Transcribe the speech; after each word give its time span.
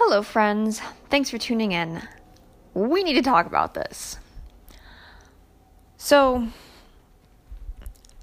Hello, 0.00 0.22
friends. 0.22 0.80
Thanks 1.10 1.28
for 1.28 1.38
tuning 1.38 1.72
in. 1.72 2.00
We 2.72 3.02
need 3.02 3.14
to 3.14 3.22
talk 3.22 3.46
about 3.46 3.74
this. 3.74 4.16
So, 5.96 6.46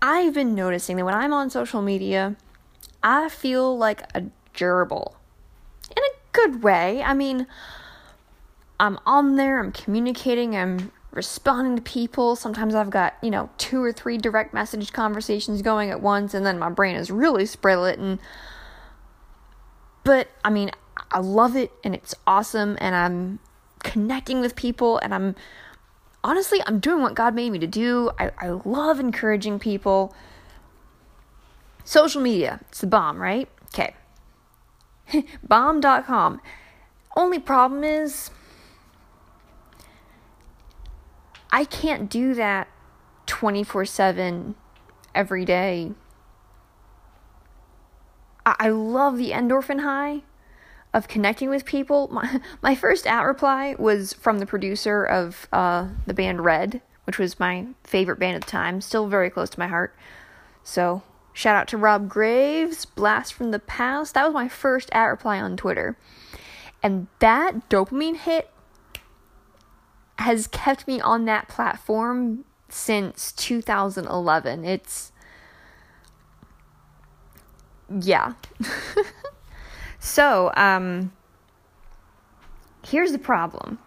I've 0.02 0.34
been 0.34 0.56
noticing 0.56 0.96
that 0.96 1.04
when 1.04 1.14
I'm 1.14 1.34
on 1.34 1.50
social 1.50 1.82
media, 1.82 2.38
I 3.04 3.28
feel 3.28 3.78
like 3.78 4.04
a 4.16 4.24
gerbil. 4.54 5.16
In 5.92 6.02
a 6.02 6.16
good 6.32 6.64
way. 6.64 7.04
I 7.04 7.14
mean, 7.14 7.46
I'm 8.80 8.98
on 9.06 9.36
there, 9.36 9.60
I'm 9.60 9.74
communicating, 9.74 10.56
I'm 10.56 10.94
responding 11.12 11.76
to 11.76 11.82
people. 11.82 12.38
Sometimes 12.38 12.74
I've 12.74 12.90
got, 12.90 13.16
you 13.22 13.30
know, 13.30 13.50
two 13.58 13.84
or 13.84 13.92
three 13.92 14.18
direct 14.18 14.54
message 14.54 14.94
conversations 14.94 15.62
going 15.62 15.90
at 15.90 16.00
once, 16.00 16.34
and 16.34 16.46
then 16.46 16.58
my 16.58 16.70
brain 16.70 16.96
is 16.96 17.12
really 17.12 17.46
spread 17.46 18.00
and 18.00 18.20
but 20.06 20.30
I 20.46 20.52
mean, 20.52 20.72
I 21.12 21.20
love 21.20 21.56
it 21.56 21.72
and 21.84 21.96
it's 21.96 22.16
awesome 22.28 22.78
and 22.80 22.96
I'm 22.96 23.40
connecting 23.80 24.42
with 24.42 24.56
people 24.56 24.98
and 24.98 25.14
I'm 25.14 25.36
honestly 26.24 26.62
I'm 26.66 26.80
doing 26.80 27.02
what 27.02 27.14
God 27.14 27.36
made 27.36 27.52
me 27.52 27.60
to 27.60 27.68
do. 27.68 28.12
I, 28.20 28.32
I 28.40 28.50
love 28.50 29.00
encouraging 29.00 29.60
people. 29.60 30.14
Social 31.84 32.22
media, 32.22 32.62
it's 32.70 32.82
the 32.82 32.88
bomb, 32.88 33.22
right? 33.22 33.48
Okay. 33.66 33.96
bomb.com. 35.44 36.42
Only 37.16 37.40
problem 37.40 37.84
is 37.84 38.32
I 41.52 41.64
can't 41.64 42.10
do 42.10 42.34
that 42.34 42.68
24 43.28 43.86
7 43.86 44.56
every 45.14 45.46
day. 45.46 45.92
I-, 48.46 48.56
I 48.60 48.70
love 48.70 49.18
the 49.18 49.32
endorphin 49.32 49.82
high 49.82 50.24
of 50.96 51.10
connecting 51.10 51.50
with 51.50 51.66
people. 51.66 52.08
My, 52.08 52.40
my 52.64 52.74
first 52.74 53.06
at 53.06 53.22
reply 53.22 53.76
was 53.78 54.14
from 54.14 54.40
the 54.40 54.46
producer 54.46 55.04
of 55.04 55.48
uh, 55.52 55.90
the 56.08 56.14
band 56.14 56.44
Red, 56.44 56.82
which 57.04 57.20
was 57.20 57.40
my 57.40 57.68
favorite 57.84 58.18
band 58.18 58.38
at 58.38 58.42
the 58.44 58.50
time, 58.50 58.80
still 58.82 59.08
very 59.08 59.30
close 59.30 59.50
to 59.52 59.60
my 59.60 59.68
heart. 59.68 59.94
So, 60.64 61.04
shout 61.34 61.56
out 61.56 61.68
to 61.68 61.78
Rob 61.78 62.08
Graves, 62.08 62.86
Blast 62.86 63.34
from 63.34 63.52
the 63.52 63.60
Past. 63.60 64.14
That 64.14 64.26
was 64.26 64.34
my 64.34 64.48
first 64.48 64.90
at 64.94 65.06
reply 65.06 65.40
on 65.40 65.58
Twitter. 65.58 65.98
And 66.82 67.08
that 67.20 67.70
dopamine 67.70 68.16
hit 68.16 68.50
has 70.18 70.48
kept 70.48 70.88
me 70.88 71.02
on 71.02 71.26
that 71.26 71.50
platform 71.50 72.46
since 72.70 73.34
2011. 73.34 74.64
It's 74.64 75.12
yeah. 78.00 78.34
so, 80.06 80.52
um 80.56 81.12
here's 82.86 83.12
the 83.12 83.18
problem. 83.18 83.80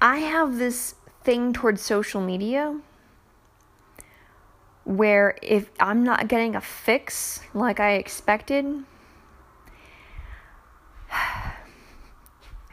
I 0.00 0.18
have 0.18 0.58
this 0.58 0.94
thing 1.24 1.54
towards 1.54 1.80
social 1.80 2.20
media 2.20 2.78
where 4.84 5.36
if 5.42 5.70
I'm 5.80 6.04
not 6.04 6.28
getting 6.28 6.54
a 6.54 6.60
fix 6.60 7.40
like 7.54 7.80
I 7.80 7.94
expected, 7.94 8.66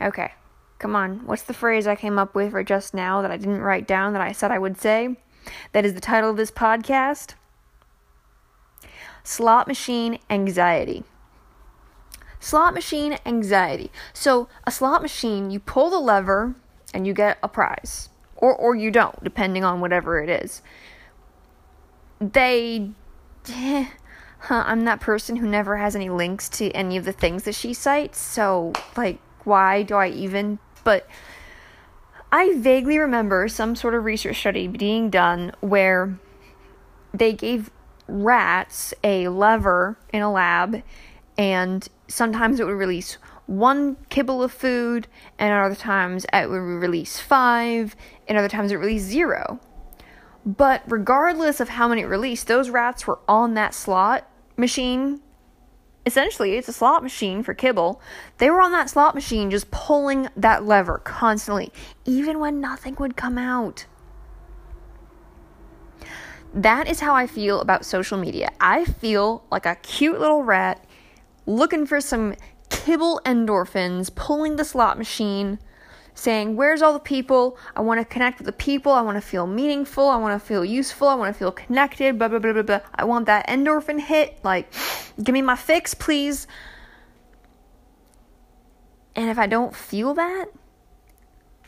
okay. 0.01 0.33
Come 0.79 0.97
on, 0.97 1.25
what's 1.25 1.43
the 1.43 1.53
phrase 1.53 1.87
I 1.87 1.95
came 1.95 2.19
up 2.19 2.35
with 2.35 2.51
for 2.51 2.61
just 2.61 2.93
now 2.93 3.21
that 3.21 3.31
I 3.31 3.37
didn't 3.37 3.61
write 3.61 3.87
down 3.87 4.11
that 4.11 4.21
I 4.21 4.33
said 4.33 4.51
I 4.51 4.59
would 4.59 4.77
say? 4.77 5.15
That 5.71 5.85
is 5.85 5.93
the 5.93 6.01
title 6.01 6.29
of 6.29 6.35
this 6.35 6.51
podcast 6.51 7.35
Slot 9.23 9.67
Machine 9.67 10.19
Anxiety. 10.29 11.03
Slot 12.39 12.73
machine 12.73 13.17
anxiety. 13.25 13.89
So, 14.11 14.49
a 14.65 14.71
slot 14.71 15.01
machine, 15.01 15.49
you 15.49 15.61
pull 15.61 15.89
the 15.89 15.97
lever 15.97 16.55
and 16.93 17.07
you 17.07 17.13
get 17.13 17.37
a 17.41 17.47
prize. 17.47 18.09
Or, 18.35 18.53
or 18.53 18.75
you 18.75 18.91
don't, 18.91 19.23
depending 19.23 19.63
on 19.63 19.79
whatever 19.79 20.21
it 20.21 20.29
is. 20.29 20.61
They. 22.19 22.89
huh, 23.47 23.87
I'm 24.49 24.83
that 24.83 24.99
person 24.99 25.37
who 25.37 25.47
never 25.47 25.77
has 25.77 25.95
any 25.95 26.09
links 26.09 26.49
to 26.49 26.69
any 26.71 26.97
of 26.97 27.05
the 27.05 27.13
things 27.13 27.43
that 27.43 27.55
she 27.55 27.73
cites, 27.73 28.19
so, 28.19 28.73
like, 28.97 29.19
why 29.45 29.83
do 29.83 29.95
I 29.95 30.09
even 30.09 30.59
but 30.83 31.07
I 32.31 32.57
vaguely 32.57 32.97
remember 32.97 33.47
some 33.47 33.75
sort 33.75 33.93
of 33.93 34.03
research 34.03 34.39
study 34.39 34.67
being 34.67 35.09
done 35.09 35.53
where 35.61 36.17
they 37.13 37.33
gave 37.33 37.71
rats 38.07 38.93
a 39.03 39.27
lever 39.27 39.97
in 40.11 40.21
a 40.21 40.31
lab, 40.31 40.83
and 41.37 41.87
sometimes 42.07 42.59
it 42.59 42.65
would 42.65 42.73
release 42.73 43.17
one 43.45 43.97
kibble 44.09 44.41
of 44.41 44.51
food, 44.51 45.07
and 45.37 45.53
other 45.53 45.75
times 45.75 46.25
it 46.31 46.49
would 46.49 46.57
release 46.57 47.19
five, 47.19 47.95
and 48.27 48.37
other 48.37 48.49
times 48.49 48.71
it 48.71 48.77
released 48.77 49.05
zero. 49.05 49.59
But 50.45 50.83
regardless 50.87 51.59
of 51.59 51.69
how 51.69 51.87
many 51.87 52.01
it 52.01 52.05
released, 52.05 52.47
those 52.47 52.69
rats 52.69 53.07
were 53.07 53.19
on 53.27 53.53
that 53.53 53.73
slot 53.73 54.29
machine 54.55 55.21
essentially 56.05 56.55
it's 56.55 56.67
a 56.67 56.73
slot 56.73 57.03
machine 57.03 57.43
for 57.43 57.53
kibble. 57.53 58.01
They 58.37 58.49
were 58.49 58.61
on 58.61 58.71
that 58.71 58.89
slot 58.89 59.15
machine 59.15 59.49
just 59.49 59.71
pulling 59.71 60.29
that 60.35 60.65
lever 60.65 60.99
constantly, 60.99 61.71
even 62.05 62.39
when 62.39 62.59
nothing 62.59 62.95
would 62.99 63.15
come 63.15 63.37
out. 63.37 63.85
That 66.53 66.87
is 66.87 66.99
how 66.99 67.15
I 67.15 67.25
feel 67.25 67.61
about 67.61 67.85
social 67.85 68.17
media. 68.17 68.51
I 68.59 68.85
feel 68.85 69.43
like 69.51 69.65
a 69.65 69.75
cute 69.75 70.19
little 70.19 70.43
rat 70.43 70.83
looking 71.45 71.85
for 71.85 71.99
some 71.99 72.35
kibble 72.69 73.21
endorphins, 73.25 74.13
pulling 74.13 74.55
the 74.55 74.65
slot 74.65 74.97
machine 74.97 75.59
saying, 76.15 76.55
Where's 76.55 76.81
all 76.81 76.93
the 76.93 76.99
people? 76.99 77.57
I 77.75 77.81
want 77.81 77.99
to 77.99 78.05
connect 78.05 78.39
with 78.39 78.45
the 78.45 78.53
people. 78.53 78.91
I 78.91 79.01
want 79.01 79.15
to 79.15 79.21
feel 79.21 79.47
meaningful. 79.47 80.09
I 80.09 80.17
want 80.17 80.39
to 80.39 80.45
feel 80.45 80.63
useful. 80.63 81.07
I 81.07 81.15
want 81.15 81.33
to 81.33 81.37
feel 81.37 81.51
connected. 81.51 82.17
Blah, 82.17 82.27
blah, 82.27 82.39
blah, 82.39 82.53
blah, 82.53 82.61
blah. 82.61 82.79
I 82.95 83.05
want 83.05 83.25
that 83.25 83.47
endorphin 83.47 83.99
hit. 83.99 84.39
Like, 84.43 84.71
give 85.21 85.33
me 85.33 85.41
my 85.41 85.55
fix, 85.55 85.93
please. 85.93 86.47
And 89.15 89.29
if 89.29 89.37
I 89.37 89.47
don't 89.47 89.75
feel 89.75 90.13
that, 90.15 90.45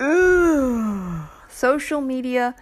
ooh, 0.02 1.24
social 1.48 2.02
media, 2.02 2.56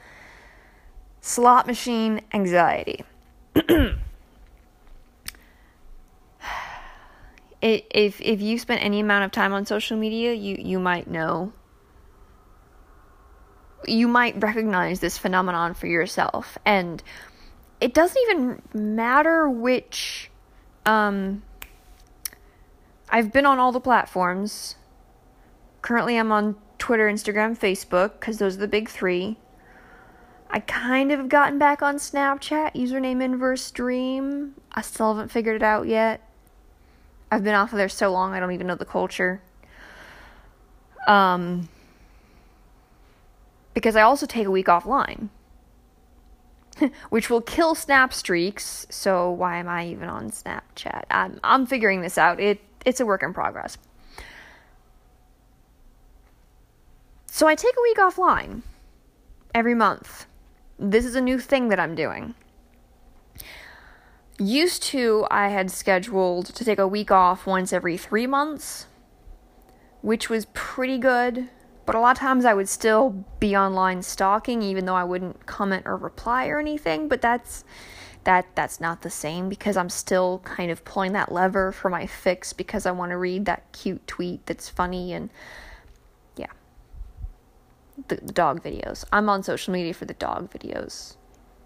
slot 1.24 1.66
machine 1.66 2.22
anxiety. 2.34 3.04
if 7.62 8.20
if 8.22 8.42
you 8.42 8.60
spent 8.60 8.84
any 8.84 9.00
amount 9.00 9.24
of 9.24 9.32
time 9.32 9.54
on 9.54 9.66
social 9.66 9.98
media, 9.98 10.34
you 10.34 10.58
you 10.60 10.80
might 10.80 11.10
know 11.10 11.54
you 13.88 14.08
might 14.08 14.42
recognize 14.42 15.00
this 15.00 15.18
phenomenon 15.18 15.74
for 15.74 15.88
yourself. 15.88 16.58
And 16.66 17.02
it 17.82 17.94
doesn't 17.94 18.22
even 18.30 18.62
matter 18.74 19.50
which. 19.50 20.30
Um, 20.86 21.44
I've 23.10 23.32
been 23.32 23.46
on 23.46 23.60
all 23.60 23.72
the 23.72 23.80
platforms. 23.80 24.76
Currently, 25.82 26.18
I'm 26.18 26.32
on 26.32 26.56
Twitter, 26.78 27.10
Instagram, 27.10 27.58
Facebook, 27.58 28.14
because 28.20 28.38
those 28.38 28.58
are 28.58 28.60
the 28.60 28.68
big 28.68 28.90
three. 28.90 29.38
I 30.54 30.60
kind 30.60 31.12
of 31.12 31.18
have 31.18 31.30
gotten 31.30 31.58
back 31.58 31.82
on 31.82 31.96
Snapchat, 31.96 32.76
username 32.76 33.24
Inverse 33.24 33.72
Dream. 33.72 34.54
I 34.72 34.84
still 34.84 35.16
haven't 35.16 35.32
figured 35.32 35.56
it 35.56 35.64
out 35.64 35.88
yet. 35.88 36.22
I've 37.32 37.44
been 37.44 37.56
off 37.56 37.74
of 37.74 37.78
there 37.78 37.90
so 37.90 38.12
long, 38.12 38.34
I 38.34 38.40
don't 38.40 38.52
even 38.52 38.68
know 38.68 38.76
the 38.76 38.86
culture. 38.86 39.42
Um, 41.08 41.70
because 43.74 43.96
I 43.96 44.04
also 44.04 44.28
take 44.28 44.46
a 44.46 44.52
week 44.52 44.68
offline, 44.68 45.30
which 47.10 47.32
will 47.32 47.42
kill 47.42 47.74
snap 47.74 48.14
streaks. 48.14 48.86
So 48.92 49.32
why 49.32 49.58
am 49.58 49.68
I 49.68 49.88
even 49.88 50.08
on 50.08 50.30
Snapchat? 50.30 51.06
I'm 51.10 51.40
I'm 51.44 51.66
figuring 51.66 52.02
this 52.02 52.20
out. 52.20 52.40
It 52.40 52.62
it's 52.86 53.00
a 53.00 53.08
work 53.08 53.24
in 53.24 53.34
progress. 53.34 53.80
So 57.26 57.48
I 57.48 57.56
take 57.56 57.74
a 57.76 57.82
week 57.82 57.98
offline 57.98 58.62
every 59.56 59.74
month. 59.74 60.28
This 60.80 61.06
is 61.06 61.16
a 61.16 61.22
new 61.22 61.40
thing 61.40 61.70
that 61.70 61.80
I'm 61.80 61.96
doing. 61.96 62.36
Used 64.40 64.84
to, 64.84 65.28
I 65.30 65.50
had 65.50 65.70
scheduled 65.70 66.48
to 66.48 66.66
take 66.66 66.80
a 66.80 66.88
week 66.88 67.12
off 67.12 67.46
once 67.46 67.72
every 67.72 67.98
three 67.98 68.28
months, 68.28 68.88
which 70.02 70.30
was 70.30 70.48
pretty 70.54 70.98
good 70.98 71.50
but 71.86 71.96
a 71.96 72.00
lot 72.00 72.12
of 72.12 72.20
times 72.20 72.46
I 72.46 72.54
would 72.54 72.70
still 72.70 73.26
be 73.40 73.56
online 73.56 74.02
stalking 74.04 74.62
even 74.62 74.86
though 74.86 74.96
I 74.96 75.04
wouldn't 75.04 75.46
comment 75.46 75.84
or 75.86 75.98
reply 75.98 76.48
or 76.48 76.60
anything, 76.60 77.08
but 77.08 77.22
that's 77.22 77.64
that 78.24 78.46
that's 78.56 78.80
not 78.80 79.02
the 79.02 79.10
same 79.10 79.50
because 79.50 79.76
I'm 79.76 79.90
still 79.90 80.42
kind 80.46 80.72
of 80.72 80.86
pulling 80.86 81.12
that 81.12 81.32
lever 81.32 81.74
for 81.74 81.90
my 81.90 82.08
fix 82.08 82.54
because 82.54 82.86
I 82.86 82.92
want 82.92 83.12
to 83.12 83.18
read 83.18 83.46
that 83.46 83.70
cute 83.72 84.06
tweet 84.08 84.46
that's 84.46 84.70
funny 84.70 85.14
and. 85.14 85.30
The, 88.08 88.16
the 88.16 88.34
dog 88.34 88.64
videos. 88.64 89.06
I'm 89.12 89.30
on 89.30 89.44
social 89.44 89.72
media 89.72 89.94
for 89.94 90.06
the 90.06 90.16
dog 90.16 90.52
videos. 90.52 91.16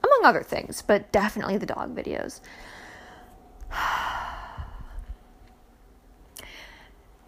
Among 0.03 0.25
other 0.25 0.43
things, 0.43 0.81
but 0.81 1.11
definitely 1.11 1.57
the 1.57 1.65
dog 1.65 1.95
videos. 1.95 2.41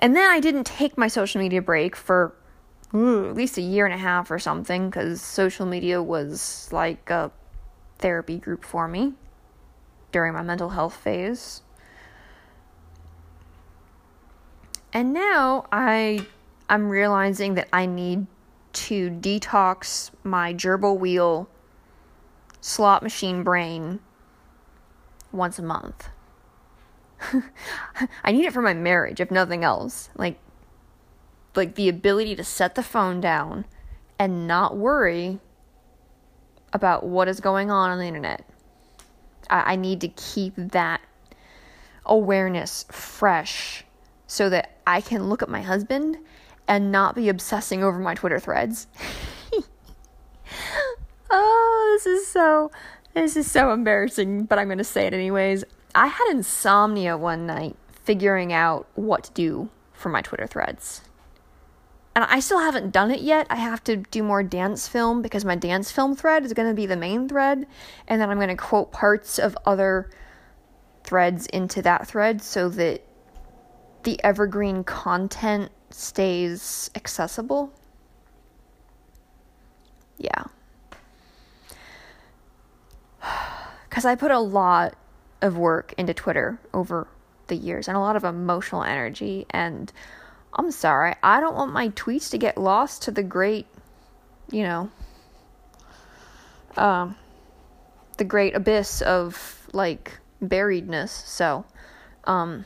And 0.02 0.16
then 0.16 0.32
I 0.32 0.40
didn't 0.40 0.64
take 0.64 0.98
my 0.98 1.10
social 1.10 1.42
media 1.42 1.62
break 1.62 1.94
for 1.94 2.34
ooh, 2.94 3.30
at 3.30 3.36
least 3.36 3.58
a 3.58 3.62
year 3.62 3.86
and 3.86 3.94
a 3.94 3.98
half 3.98 4.32
or 4.32 4.40
something 4.40 4.90
because 4.90 5.22
social 5.22 5.66
media 5.66 6.02
was 6.02 6.70
like 6.72 7.10
a 7.10 7.32
therapy 8.00 8.38
group 8.38 8.64
for 8.64 8.88
me 8.88 9.14
during 10.12 10.34
my 10.34 10.42
mental 10.42 10.70
health 10.70 10.96
phase. 10.96 11.62
And 14.92 15.14
now 15.14 15.68
I 15.72 16.26
I'm 16.70 16.90
realizing 16.90 17.56
that 17.56 17.68
I 17.72 17.86
need 17.86 18.26
to 18.74 19.10
detox 19.10 20.12
my 20.24 20.54
gerbil 20.54 20.98
wheel 20.98 21.50
slot 22.62 23.04
machine 23.04 23.44
brain 23.44 24.00
once 25.32 25.60
a 25.60 25.64
month. 25.64 26.10
I 28.24 28.32
need 28.32 28.46
it 28.46 28.54
for 28.54 28.62
my 28.62 28.74
marriage, 28.74 29.20
if 29.20 29.32
nothing 29.32 29.64
else. 29.64 30.10
Like, 30.16 30.40
like 31.56 31.76
the 31.76 31.90
ability 31.90 32.36
to 32.36 32.44
set 32.44 32.76
the 32.76 32.84
phone 32.84 33.20
down 33.20 33.66
and 34.18 34.48
not 34.48 34.78
worry 34.78 35.40
about 36.72 37.06
what 37.06 37.28
is 37.28 37.40
going 37.40 37.72
on 37.72 37.90
on 37.90 38.00
the 38.00 38.06
internet. 38.06 38.48
I, 39.50 39.74
I 39.74 39.76
need 39.76 40.02
to 40.02 40.08
keep 40.10 40.54
that 40.56 41.02
awareness 42.06 42.86
fresh 42.92 43.84
so 44.28 44.50
that 44.50 44.78
I 44.86 45.02
can 45.02 45.30
look 45.30 45.42
at 45.42 45.50
my 45.50 45.62
husband 45.62 46.18
and 46.70 46.92
not 46.92 47.16
be 47.16 47.28
obsessing 47.28 47.84
over 47.84 48.00
my 48.00 48.14
Twitter 48.14 48.40
threads. 48.40 48.88
oh, 51.30 51.98
this 51.98 52.06
is 52.06 52.28
so 52.28 52.72
this 53.14 53.36
is 53.36 53.52
so 53.52 53.74
embarrassing, 53.74 54.46
but 54.46 54.60
I'm 54.60 54.68
going 54.68 54.78
to 54.78 54.84
say 54.84 55.08
it 55.08 55.14
anyways. 55.14 55.66
I 55.96 56.08
had 56.08 56.30
insomnia 56.30 57.18
one 57.18 57.48
night 57.48 57.76
figuring 58.04 58.54
out 58.54 58.88
what 58.94 59.24
to 59.26 59.32
do 59.32 59.70
for 59.94 60.10
my 60.10 60.22
Twitter 60.22 60.46
threads. 60.46 61.02
And 62.16 62.26
I 62.26 62.40
still 62.40 62.60
haven't 62.60 62.92
done 62.92 63.12
it 63.12 63.22
yet. 63.22 63.48
I 63.50 63.56
have 63.56 63.84
to 63.86 63.98
do 63.98 64.22
more 64.22 64.44
dance 64.44 64.88
film 64.88 65.22
because 65.22 65.44
my 65.44 65.56
dance 65.56 65.92
film 65.92 66.16
thread 66.16 66.46
is 66.46 66.54
going 66.54 66.70
to 66.70 66.76
be 66.76 66.86
the 66.86 66.96
main 66.96 67.28
thread. 67.28 67.66
And 68.08 68.22
then 68.22 68.30
I'm 68.30 68.38
going 68.38 68.50
to 68.50 68.56
quote 68.56 68.92
parts 68.92 69.40
of 69.40 69.58
other 69.66 70.10
threads 71.04 71.48
into 71.48 71.82
that 71.82 72.08
thread 72.08 72.42
so 72.42 72.70
that 72.70 73.04
the 74.04 74.24
evergreen 74.24 74.84
content 74.84 75.72
stays 75.92 76.90
accessible. 76.96 77.72
Yeah. 80.18 80.44
Because 83.90 84.06
I 84.06 84.14
put 84.14 84.30
a 84.30 84.40
lot 84.40 84.96
of 85.42 85.58
work 85.58 85.96
into 85.98 86.14
Twitter 86.14 86.60
over 86.76 87.08
the 87.48 87.56
years 87.56 87.88
and 87.88 87.98
a 87.98 88.00
lot 88.00 88.16
of 88.16 88.24
emotional 88.24 88.84
energy. 88.84 89.48
And 89.50 89.92
I'm 90.54 90.72
sorry, 90.72 91.16
I 91.24 91.40
don't 91.40 91.56
want 91.56 91.74
my 91.74 91.90
tweets 91.90 92.30
to 92.32 92.38
get 92.38 92.58
lost 92.58 93.02
to 93.04 93.12
the 93.12 93.24
great, 93.24 93.66
you 94.52 94.64
know, 94.64 94.92
um, 96.78 97.16
the 98.18 98.24
great 98.24 98.56
abyss 98.56 99.02
of 99.02 99.68
like 99.74 100.20
buriedness. 100.42 101.10
So, 101.10 101.66
um, 102.26 102.66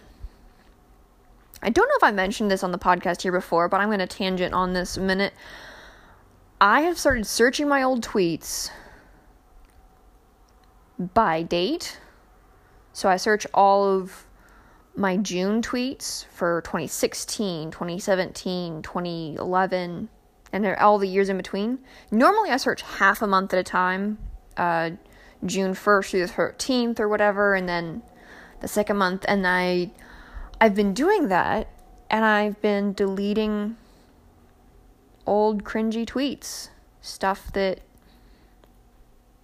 I 1.64 1.70
don't 1.70 1.88
know 1.88 1.96
if 1.96 2.04
I 2.04 2.12
mentioned 2.12 2.52
this 2.52 2.64
on 2.64 2.72
the 2.72 2.78
podcast 2.78 3.22
here 3.22 3.32
before, 3.32 3.68
but 3.70 3.80
I'm 3.80 3.88
going 3.88 4.00
to 4.00 4.08
tangent 4.08 4.54
on 4.54 4.74
this 4.74 4.98
a 4.98 5.02
minute. 5.02 5.34
I 6.62 6.82
have 6.82 7.00
started 7.00 7.26
searching 7.26 7.68
my 7.68 7.82
old 7.82 8.04
tweets 8.04 8.70
by 11.00 11.42
date 11.42 12.00
so 12.94 13.10
I 13.10 13.18
search 13.18 13.48
all 13.56 13.86
of 13.86 14.26
my 14.96 15.18
June 15.18 15.64
tweets 15.64 16.26
for 16.28 16.62
2016, 16.62 17.72
2017, 17.72 18.84
2011, 18.84 20.10
and 20.54 20.66
all 20.76 21.00
the 21.00 21.08
years 21.08 21.30
in 21.30 21.38
between. 21.38 21.80
Normally 22.12 22.52
I 22.52 22.58
search 22.58 22.84
half 22.84 23.24
a 23.24 23.28
month 23.28 23.52
at 23.54 23.60
a 23.60 23.64
time, 23.64 24.20
uh, 24.56 24.92
June 25.44 25.74
1st 25.74 26.10
through 26.12 26.28
the 26.28 26.32
13th 26.32 27.00
or 27.00 27.10
whatever, 27.10 27.56
and 27.56 27.68
then 27.68 28.04
the 28.60 28.68
second 28.68 28.98
month. 28.98 29.26
And 29.28 29.48
I, 29.48 29.90
I've 30.64 30.76
been 30.76 30.94
doing 30.94 31.28
that, 31.28 31.68
and 32.10 32.24
I've 32.24 32.62
been 32.62 32.94
deleting 32.94 33.76
old 35.28 35.66
cringy 35.66 36.06
tweets, 36.06 36.70
stuff 37.02 37.52
that 37.52 37.82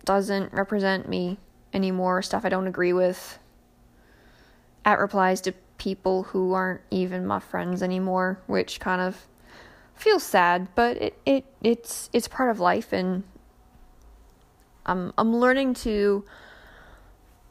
doesn't 0.06 0.54
represent 0.54 1.10
me 1.10 1.38
anymore, 1.74 2.22
stuff 2.22 2.46
I 2.46 2.50
don't 2.50 2.68
agree 2.68 2.94
with. 2.94 3.38
At 4.86 4.98
replies 4.98 5.42
to 5.42 5.52
people 5.78 6.24
who 6.24 6.54
aren't 6.54 6.80
even 6.90 7.28
my 7.28 7.42
friends 7.42 7.84
anymore, 7.84 8.40
which 8.48 8.80
kind 8.80 9.02
of 9.02 9.28
feels 9.96 10.24
sad, 10.24 10.70
but 10.74 10.96
it, 10.96 11.20
it 11.26 11.46
it's 11.62 12.10
it's 12.14 12.30
part 12.30 12.50
of 12.50 12.62
life 12.62 12.94
and 12.94 13.24
I'm 14.86 15.12
I'm 15.18 15.36
learning 15.36 15.74
to 15.84 16.24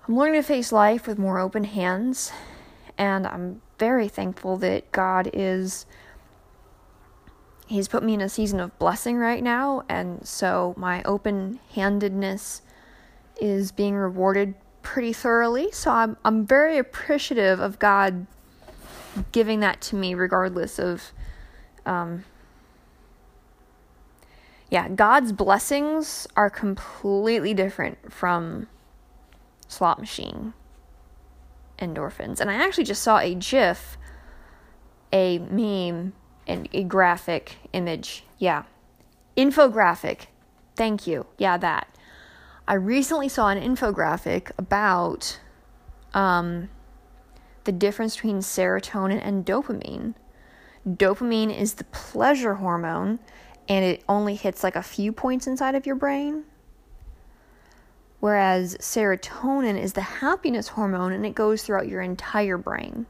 I'm 0.06 0.16
learning 0.16 0.40
to 0.40 0.48
face 0.48 0.72
life 0.72 1.06
with 1.06 1.18
more 1.18 1.38
open 1.38 1.64
hands 1.64 2.32
and 2.98 3.26
I'm 3.26 3.62
very 3.78 4.08
thankful 4.08 4.56
that 4.58 4.90
God 4.92 5.30
is 5.32 5.86
He's 7.66 7.86
put 7.86 8.02
me 8.02 8.14
in 8.14 8.22
a 8.22 8.30
season 8.30 8.60
of 8.60 8.78
blessing 8.78 9.18
right 9.18 9.42
now, 9.42 9.82
and 9.90 10.26
so 10.26 10.74
my 10.78 11.02
open 11.02 11.60
handedness 11.74 12.62
is 13.40 13.72
being 13.72 13.94
rewarded 13.94 14.54
pretty 14.80 15.12
thoroughly. 15.12 15.70
So 15.72 15.90
I'm 15.90 16.16
I'm 16.24 16.46
very 16.46 16.78
appreciative 16.78 17.60
of 17.60 17.78
God 17.78 18.26
giving 19.32 19.60
that 19.60 19.82
to 19.82 19.96
me 19.96 20.14
regardless 20.14 20.78
of 20.78 21.12
um 21.84 22.24
yeah, 24.70 24.88
God's 24.88 25.32
blessings 25.32 26.26
are 26.36 26.50
completely 26.50 27.54
different 27.54 28.12
from 28.12 28.66
slot 29.66 29.98
machine 29.98 30.54
endorphins. 31.78 32.40
And 32.40 32.50
I 32.50 32.54
actually 32.54 32.84
just 32.84 33.02
saw 33.02 33.18
a 33.18 33.34
GIF, 33.34 33.96
a 35.12 35.38
meme, 35.38 36.12
and 36.46 36.68
a 36.72 36.84
graphic 36.84 37.56
image. 37.72 38.24
Yeah. 38.38 38.64
Infographic. 39.36 40.26
Thank 40.76 41.06
you. 41.06 41.26
Yeah, 41.36 41.56
that. 41.58 41.88
I 42.66 42.74
recently 42.74 43.28
saw 43.28 43.48
an 43.48 43.60
infographic 43.60 44.50
about 44.58 45.40
um, 46.12 46.68
the 47.64 47.72
difference 47.72 48.16
between 48.16 48.38
serotonin 48.38 49.20
and 49.22 49.44
dopamine. 49.44 50.14
Dopamine 50.86 51.56
is 51.56 51.74
the 51.74 51.84
pleasure 51.84 52.54
hormone 52.54 53.18
and 53.68 53.84
it 53.84 54.02
only 54.08 54.34
hits 54.34 54.64
like 54.64 54.76
a 54.76 54.82
few 54.82 55.12
points 55.12 55.46
inside 55.46 55.74
of 55.74 55.86
your 55.86 55.96
brain. 55.96 56.44
Whereas 58.20 58.76
serotonin 58.78 59.80
is 59.80 59.92
the 59.92 60.00
happiness 60.00 60.68
hormone 60.68 61.12
and 61.12 61.24
it 61.24 61.34
goes 61.34 61.62
throughout 61.62 61.88
your 61.88 62.02
entire 62.02 62.58
brain. 62.58 63.06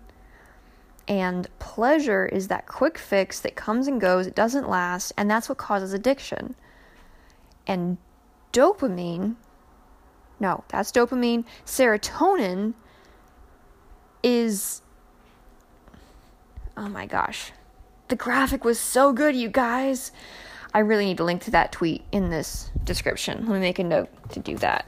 And 1.07 1.49
pleasure 1.59 2.27
is 2.27 2.49
that 2.49 2.67
quick 2.67 2.99
fix 2.99 3.41
that 3.41 3.57
comes 3.57 3.89
and 3.89 4.01
goes, 4.01 4.27
it 4.27 4.35
doesn't 4.35 4.69
last, 4.69 5.13
and 5.17 5.31
that's 5.31 5.49
what 5.49 5.57
causes 5.57 5.95
addiction. 5.95 6.55
And 7.67 7.97
dopamine 8.53 9.37
no, 10.41 10.65
that's 10.69 10.93
dopamine. 10.93 11.45
Serotonin 11.67 12.75
is. 14.23 14.83
Oh 16.77 16.89
my 16.89 17.07
gosh. 17.07 17.53
The 18.09 18.17
graphic 18.17 18.65
was 18.65 18.79
so 18.79 19.13
good, 19.13 19.35
you 19.35 19.49
guys. 19.49 20.13
I 20.73 20.81
really 20.81 21.07
need 21.07 21.17
to 21.17 21.25
link 21.25 21.43
to 21.43 21.51
that 21.53 21.73
tweet 21.73 22.05
in 22.13 22.31
this 22.31 22.71
description. 22.85 23.47
Let 23.47 23.55
me 23.55 23.61
make 23.61 23.79
a 23.79 23.85
note 23.85 24.09
to 24.31 24.41
do 24.41 24.57
that. 24.59 24.87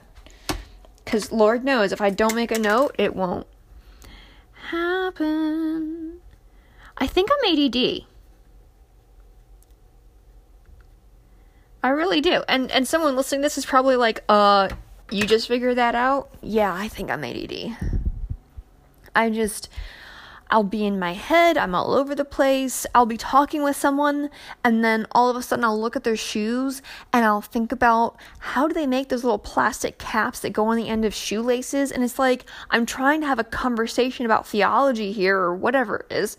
Because 1.10 1.32
Lord 1.32 1.64
knows, 1.64 1.90
if 1.90 2.00
I 2.00 2.10
don't 2.10 2.36
make 2.36 2.52
a 2.52 2.58
note, 2.58 2.94
it 2.96 3.16
won't 3.16 3.48
happen. 4.68 6.20
I 6.96 7.08
think 7.08 7.28
I'm 7.32 7.52
ADD. 7.52 8.02
I 11.82 11.88
really 11.88 12.20
do. 12.20 12.44
And 12.46 12.70
and 12.70 12.86
someone 12.86 13.16
listening 13.16 13.40
this 13.40 13.58
is 13.58 13.66
probably 13.66 13.96
like, 13.96 14.22
uh, 14.28 14.68
you 15.10 15.24
just 15.24 15.48
figured 15.48 15.78
that 15.78 15.96
out? 15.96 16.30
Yeah, 16.42 16.72
I 16.72 16.86
think 16.86 17.10
I'm 17.10 17.24
ADD. 17.24 17.76
I 19.16 19.30
just, 19.30 19.68
I'll 20.50 20.64
be 20.64 20.84
in 20.84 20.98
my 20.98 21.12
head, 21.14 21.56
I'm 21.56 21.74
all 21.74 21.94
over 21.94 22.14
the 22.14 22.24
place. 22.24 22.84
I'll 22.94 23.06
be 23.06 23.16
talking 23.16 23.62
with 23.62 23.76
someone, 23.76 24.30
and 24.64 24.84
then 24.84 25.06
all 25.12 25.30
of 25.30 25.36
a 25.36 25.42
sudden 25.42 25.64
I'll 25.64 25.80
look 25.80 25.96
at 25.96 26.04
their 26.04 26.16
shoes 26.16 26.82
and 27.12 27.24
I'll 27.24 27.40
think 27.40 27.70
about 27.72 28.16
how 28.38 28.66
do 28.66 28.74
they 28.74 28.86
make 28.86 29.08
those 29.08 29.22
little 29.22 29.38
plastic 29.38 29.98
caps 29.98 30.40
that 30.40 30.50
go 30.50 30.66
on 30.66 30.76
the 30.76 30.88
end 30.88 31.04
of 31.04 31.14
shoelaces? 31.14 31.92
And 31.92 32.02
it's 32.02 32.18
like 32.18 32.44
I'm 32.70 32.84
trying 32.84 33.20
to 33.20 33.26
have 33.26 33.38
a 33.38 33.44
conversation 33.44 34.26
about 34.26 34.46
theology 34.46 35.12
here 35.12 35.38
or 35.38 35.54
whatever 35.54 36.06
it 36.10 36.14
is. 36.14 36.36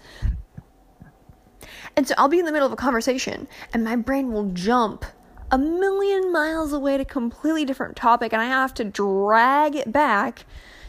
And 1.96 2.08
so 2.08 2.14
I'll 2.18 2.28
be 2.28 2.40
in 2.40 2.46
the 2.46 2.52
middle 2.52 2.68
of 2.68 2.74
a 2.74 2.78
conversation, 2.78 3.48
and 3.74 3.84
my 3.84 3.96
brain 3.96 4.32
will 4.32 4.52
jump 4.52 5.06
a 5.52 5.58
million 5.58 6.32
miles 6.32 6.72
away 6.72 6.96
to 6.98 7.04
a 7.04 7.06
completely 7.06 7.66
different 7.66 7.98
topic 7.98 8.32
and 8.32 8.42
I 8.42 8.46
have 8.46 8.74
to 8.76 8.86
drag 8.86 9.76
it 9.76 9.92
back 9.92 10.46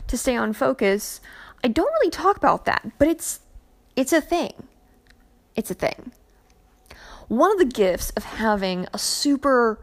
to 0.06 0.16
stay 0.16 0.36
on 0.36 0.52
focus. 0.52 1.20
I 1.64 1.68
don't 1.68 1.92
really 1.92 2.10
talk 2.10 2.36
about 2.36 2.64
that, 2.64 2.90
but 2.98 3.08
it's 3.08 3.40
it's 3.96 4.12
a 4.12 4.20
thing. 4.20 4.52
it's 5.54 5.70
a 5.70 5.74
thing. 5.74 6.12
One 7.28 7.52
of 7.52 7.58
the 7.58 7.64
gifts 7.64 8.10
of 8.10 8.24
having 8.24 8.86
a 8.92 8.98
super 8.98 9.78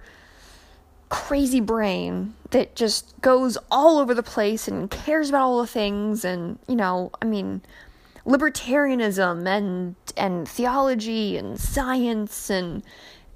crazy 1.09 1.59
brain 1.59 2.36
that 2.51 2.75
just 2.75 3.19
goes 3.21 3.57
all 3.71 3.98
over 3.98 4.13
the 4.13 4.24
place 4.24 4.67
and 4.67 4.89
cares 4.89 5.29
about 5.29 5.41
all 5.41 5.62
the 5.62 5.67
things 5.67 6.24
and, 6.24 6.59
you 6.67 6.75
know, 6.75 7.12
I 7.21 7.25
mean, 7.25 7.62
libertarianism 8.25 9.48
and 9.48 9.95
and 10.17 10.48
theology 10.48 11.38
and 11.38 11.59
science 11.59 12.50
and 12.50 12.83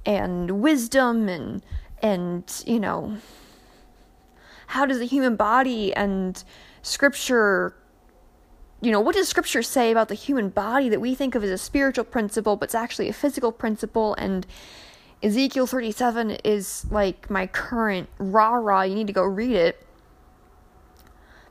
and 0.06 0.62
wisdom 0.62 1.28
and 1.30 1.64
and 2.02 2.64
you 2.68 2.80
know 2.80 3.18
how 4.68 4.86
does 4.86 5.00
the 5.00 5.06
human 5.06 5.36
body 5.36 5.94
and 5.96 6.44
scripture 6.84 7.74
you 8.84 8.92
know 8.92 9.00
what 9.00 9.16
does 9.16 9.28
scripture 9.28 9.64
say 9.64 9.92
about 9.92 10.10
the 10.10 10.16
human 10.16 10.50
body 10.50 10.90
that 10.90 11.02
we 11.02 11.16
think 11.16 11.36
of 11.36 11.44
as 11.44 11.50
a 11.50 11.58
spiritual 11.58 12.04
principle 12.04 12.56
but 12.56 12.66
it's 12.66 12.76
actually 12.76 13.10
a 13.10 13.14
physical 13.14 13.52
principle 13.52 14.14
and 14.16 14.46
Ezekiel 15.22 15.66
37 15.66 16.32
is 16.44 16.86
like 16.92 17.30
my 17.30 17.48
current 17.48 18.10
rah 18.20 18.54
rah 18.54 18.82
you 18.82 18.96
need 18.96 19.08
to 19.08 19.14
go 19.14 19.24
read 19.24 19.56
it 19.56 19.86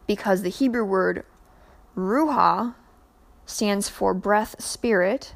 because 0.06 0.42
the 0.42 0.50
Hebrew 0.50 0.84
word 0.84 1.24
ruach 1.96 2.74
stands 3.46 3.88
for 3.88 4.14
breath, 4.14 4.60
spirit. 4.60 5.34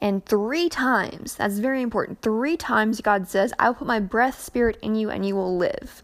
And 0.00 0.24
three 0.26 0.68
times, 0.68 1.36
that's 1.36 1.58
very 1.58 1.80
important, 1.80 2.22
three 2.22 2.56
times 2.56 3.00
God 3.00 3.28
says, 3.28 3.52
I 3.58 3.68
will 3.68 3.74
put 3.74 3.86
my 3.86 4.00
breath, 4.00 4.42
spirit 4.42 4.78
in 4.82 4.96
you 4.96 5.10
and 5.10 5.24
you 5.24 5.36
will 5.36 5.56
live. 5.56 6.02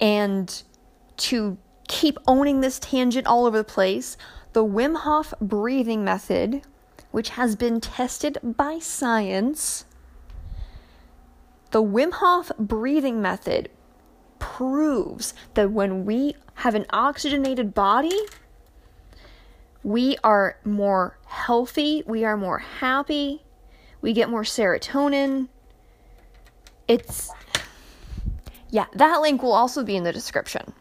And 0.00 0.62
to 1.16 1.56
keep 1.88 2.18
owning 2.26 2.60
this 2.60 2.78
tangent 2.78 3.26
all 3.26 3.46
over 3.46 3.58
the 3.58 3.64
place, 3.64 4.16
the 4.52 4.64
Wim 4.64 4.96
Hof 4.98 5.34
breathing 5.40 6.04
method, 6.04 6.62
which 7.10 7.30
has 7.30 7.56
been 7.56 7.80
tested 7.80 8.38
by 8.42 8.78
science, 8.78 9.84
the 11.70 11.82
Wim 11.82 12.12
Hof 12.12 12.52
breathing 12.58 13.20
method 13.20 13.68
proves 14.38 15.34
that 15.54 15.72
when 15.72 16.04
we 16.04 16.36
have 16.54 16.74
an 16.74 16.86
oxygenated 16.90 17.74
body, 17.74 18.16
we 19.82 20.16
are 20.22 20.56
more 20.64 21.18
healthy, 21.26 22.02
we 22.06 22.24
are 22.24 22.36
more 22.36 22.58
happy, 22.58 23.42
we 24.00 24.12
get 24.12 24.30
more 24.30 24.42
serotonin. 24.42 25.48
It's, 26.86 27.30
yeah, 28.70 28.86
that 28.94 29.20
link 29.20 29.42
will 29.42 29.52
also 29.52 29.82
be 29.82 29.96
in 29.96 30.04
the 30.04 30.12
description. 30.12 30.74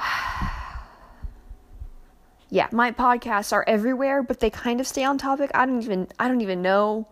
yeah, 2.50 2.68
my 2.72 2.92
podcasts 2.92 3.52
are 3.52 3.64
everywhere, 3.66 4.22
but 4.22 4.40
they 4.40 4.50
kind 4.50 4.80
of 4.80 4.86
stay 4.86 5.04
on 5.04 5.18
topic. 5.18 5.50
I 5.54 5.66
don't 5.66 5.82
even 5.82 6.08
I 6.18 6.28
don't 6.28 6.40
even 6.40 6.62
know 6.62 7.08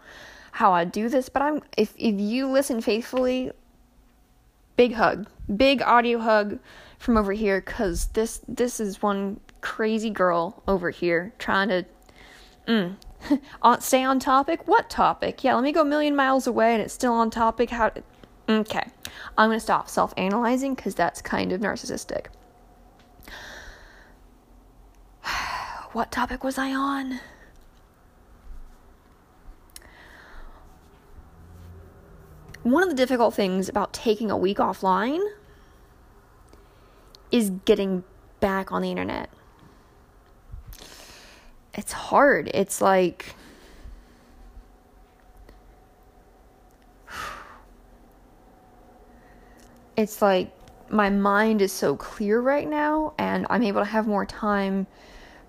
how 0.52 0.72
I 0.72 0.84
do 0.84 1.08
this, 1.08 1.28
but 1.28 1.42
I'm 1.42 1.62
if 1.76 1.94
if 1.96 2.18
you 2.18 2.48
listen 2.48 2.80
faithfully, 2.80 3.50
big 4.76 4.94
hug, 4.94 5.28
big 5.54 5.82
audio 5.82 6.18
hug 6.18 6.58
from 6.98 7.16
over 7.16 7.32
here 7.32 7.60
cuz 7.60 8.06
this 8.08 8.40
this 8.48 8.80
is 8.80 9.02
one 9.02 9.40
crazy 9.60 10.10
girl 10.10 10.62
over 10.68 10.90
here 10.90 11.32
trying 11.38 11.68
to 11.68 11.84
mm, 12.66 12.96
stay 13.80 14.04
on 14.04 14.18
topic. 14.18 14.66
What 14.66 14.90
topic? 14.90 15.44
Yeah, 15.44 15.54
let 15.54 15.64
me 15.64 15.72
go 15.72 15.82
a 15.82 15.84
million 15.84 16.16
miles 16.16 16.46
away 16.46 16.74
and 16.74 16.82
it's 16.82 16.94
still 16.94 17.12
on 17.12 17.30
topic. 17.30 17.70
How? 17.70 17.90
Okay, 18.48 18.84
I'm 19.36 19.50
gonna 19.50 19.60
stop 19.60 19.88
self-analyzing 19.88 20.74
because 20.74 20.94
that's 20.94 21.20
kind 21.20 21.52
of 21.52 21.60
narcissistic. 21.60 22.26
What 25.92 26.10
topic 26.10 26.44
was 26.44 26.58
I 26.58 26.72
on? 26.74 27.20
One 32.62 32.82
of 32.82 32.88
the 32.88 32.94
difficult 32.94 33.34
things 33.34 33.68
about 33.68 33.92
taking 33.92 34.30
a 34.30 34.36
week 34.36 34.58
offline 34.58 35.20
is 37.30 37.50
getting 37.64 38.04
back 38.40 38.72
on 38.72 38.82
the 38.82 38.90
internet 38.90 39.30
it's 41.78 41.92
hard. 41.92 42.50
It's 42.52 42.82
like 42.82 43.36
it's 49.96 50.20
like 50.20 50.50
my 50.90 51.08
mind 51.08 51.62
is 51.62 51.72
so 51.72 51.94
clear 51.96 52.40
right 52.40 52.68
now 52.68 53.14
and 53.16 53.46
I'm 53.48 53.62
able 53.62 53.80
to 53.82 53.86
have 53.86 54.08
more 54.08 54.26
time 54.26 54.88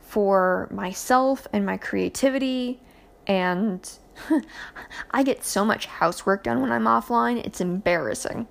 for 0.10 0.68
myself 0.72 1.48
and 1.54 1.64
my 1.64 1.78
creativity 1.78 2.80
and 3.28 3.88
I 5.12 5.22
get 5.22 5.46
so 5.46 5.64
much 5.64 5.86
housework 5.86 6.46
done 6.46 6.62
when 6.62 6.72
I'm 6.72 6.86
offline. 6.86 7.46
It's 7.46 7.62
embarrassing. 7.62 8.48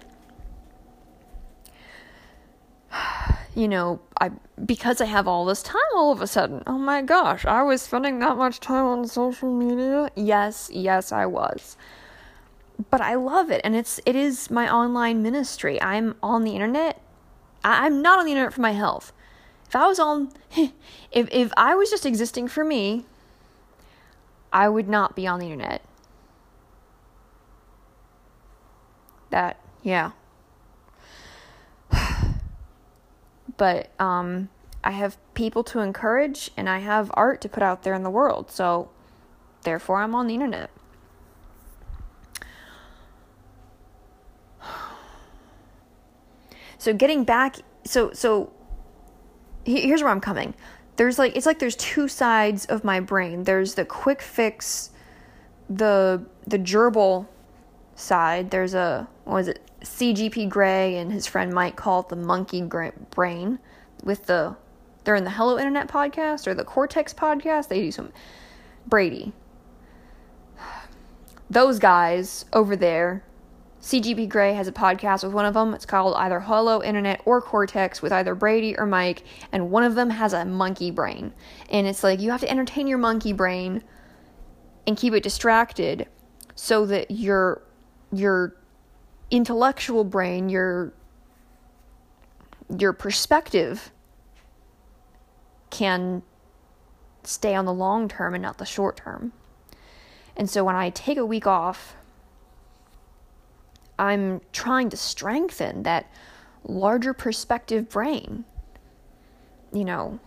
you 3.56 3.66
know, 3.66 4.00
I 4.20 4.30
because 4.64 5.00
I 5.00 5.06
have 5.06 5.26
all 5.26 5.44
this 5.44 5.64
time 5.64 5.80
all 5.96 6.12
of 6.12 6.22
a 6.22 6.28
sudden. 6.28 6.62
Oh 6.68 6.78
my 6.78 7.02
gosh, 7.02 7.44
I 7.44 7.62
was 7.64 7.82
spending 7.82 8.20
that 8.20 8.36
much 8.36 8.60
time 8.60 8.84
on 8.84 9.08
social 9.08 9.52
media. 9.52 10.10
Yes, 10.14 10.70
yes, 10.72 11.10
I 11.10 11.26
was. 11.26 11.76
But 12.88 13.00
I 13.00 13.16
love 13.16 13.50
it 13.50 13.60
and 13.64 13.74
it's 13.74 13.98
it 14.06 14.14
is 14.14 14.48
my 14.48 14.72
online 14.72 15.24
ministry. 15.24 15.82
I'm 15.82 16.14
on 16.22 16.44
the 16.44 16.52
internet. 16.52 17.02
I'm 17.64 18.00
not 18.00 18.20
on 18.20 18.26
the 18.26 18.30
internet 18.30 18.54
for 18.54 18.60
my 18.60 18.70
health. 18.70 19.12
If 19.68 19.76
I 19.76 19.86
was 19.86 19.98
on 19.98 20.32
if 20.56 21.28
if 21.30 21.52
I 21.56 21.74
was 21.74 21.90
just 21.90 22.06
existing 22.06 22.48
for 22.48 22.64
me, 22.64 23.04
I 24.52 24.68
would 24.68 24.88
not 24.88 25.14
be 25.14 25.26
on 25.26 25.38
the 25.38 25.46
internet. 25.46 25.82
That 29.30 29.58
yeah. 29.82 30.12
but 33.56 33.90
um, 34.00 34.48
I 34.82 34.92
have 34.92 35.18
people 35.34 35.62
to 35.64 35.80
encourage 35.80 36.50
and 36.56 36.68
I 36.68 36.78
have 36.78 37.10
art 37.14 37.40
to 37.42 37.48
put 37.48 37.62
out 37.62 37.82
there 37.82 37.94
in 37.94 38.02
the 38.02 38.10
world. 38.10 38.50
So, 38.50 38.88
therefore, 39.62 40.00
I'm 40.02 40.14
on 40.14 40.26
the 40.26 40.34
internet. 40.34 40.70
So, 46.80 46.94
getting 46.94 47.24
back, 47.24 47.56
so, 47.84 48.12
so 48.12 48.52
here's 49.68 50.02
where 50.02 50.10
I'm 50.10 50.20
coming. 50.20 50.54
There's 50.96 51.18
like, 51.18 51.36
it's 51.36 51.46
like 51.46 51.58
there's 51.58 51.76
two 51.76 52.08
sides 52.08 52.66
of 52.66 52.84
my 52.84 53.00
brain. 53.00 53.44
There's 53.44 53.74
the 53.74 53.84
quick 53.84 54.20
fix, 54.20 54.90
the, 55.68 56.24
the 56.46 56.58
gerbil 56.58 57.26
side. 57.94 58.50
There's 58.50 58.74
a, 58.74 59.08
what 59.24 59.34
was 59.34 59.48
it? 59.48 59.60
CGP 59.82 60.48
Grey 60.48 60.96
and 60.96 61.12
his 61.12 61.26
friend 61.26 61.52
Myke 61.52 61.76
call 61.76 62.00
it 62.00 62.08
the 62.08 62.16
monkey 62.16 62.62
brain 62.62 63.60
with 64.02 64.26
the 64.26 64.56
they're 65.04 65.14
in 65.14 65.24
the 65.24 65.30
Hello 65.30 65.56
Internet 65.56 65.88
podcast 65.88 66.46
or 66.46 66.52
the 66.52 66.64
Cortex 66.64 67.14
podcast. 67.14 67.68
They 67.68 67.80
do 67.80 67.90
some 67.90 68.12
Brady. 68.86 69.32
Those 71.50 71.78
guys 71.78 72.44
over 72.52 72.76
there, 72.76 73.22
CGP 73.80 74.28
Grey 74.28 74.54
has 74.54 74.66
a 74.66 74.72
podcast 74.72 75.22
with 75.22 75.32
one 75.32 75.44
of 75.44 75.54
them. 75.54 75.72
It's 75.72 75.86
called 75.86 76.14
either 76.16 76.40
Hello 76.40 76.82
Internet 76.82 77.22
or 77.24 77.40
Cortex 77.40 78.02
with 78.02 78.12
either 78.12 78.34
Brady 78.34 78.76
or 78.76 78.86
Myke, 78.86 79.22
and 79.52 79.70
one 79.70 79.84
of 79.84 79.94
them 79.94 80.10
has 80.10 80.32
a 80.32 80.44
monkey 80.44 80.90
brain. 80.90 81.32
And 81.70 81.86
it's 81.86 82.02
like 82.02 82.20
you 82.20 82.30
have 82.32 82.40
to 82.40 82.50
entertain 82.50 82.88
your 82.88 82.98
monkey 82.98 83.32
brain 83.32 83.84
and 84.86 84.96
keep 84.96 85.14
it 85.14 85.22
distracted 85.22 86.08
so 86.54 86.86
that 86.86 87.10
your 87.10 87.62
your 88.12 88.56
intellectual 89.30 90.02
brain, 90.02 90.48
your 90.48 90.92
your 92.76 92.92
perspective 92.92 93.92
can 95.70 96.22
stay 97.22 97.54
on 97.54 97.64
the 97.64 97.72
long 97.72 98.08
term 98.08 98.34
and 98.34 98.42
not 98.42 98.58
the 98.58 98.66
short 98.66 98.96
term. 98.96 99.32
And 100.36 100.50
so 100.50 100.64
when 100.64 100.74
I 100.74 100.90
take 100.90 101.18
a 101.18 101.26
week 101.26 101.46
off, 101.46 101.94
I'm 103.98 104.40
trying 104.52 104.90
to 104.90 104.96
strengthen 104.96 105.82
that 105.82 106.10
larger 106.64 107.12
perspective 107.12 107.88
brain. 107.88 108.44
You 109.72 109.84
know, 109.84 110.20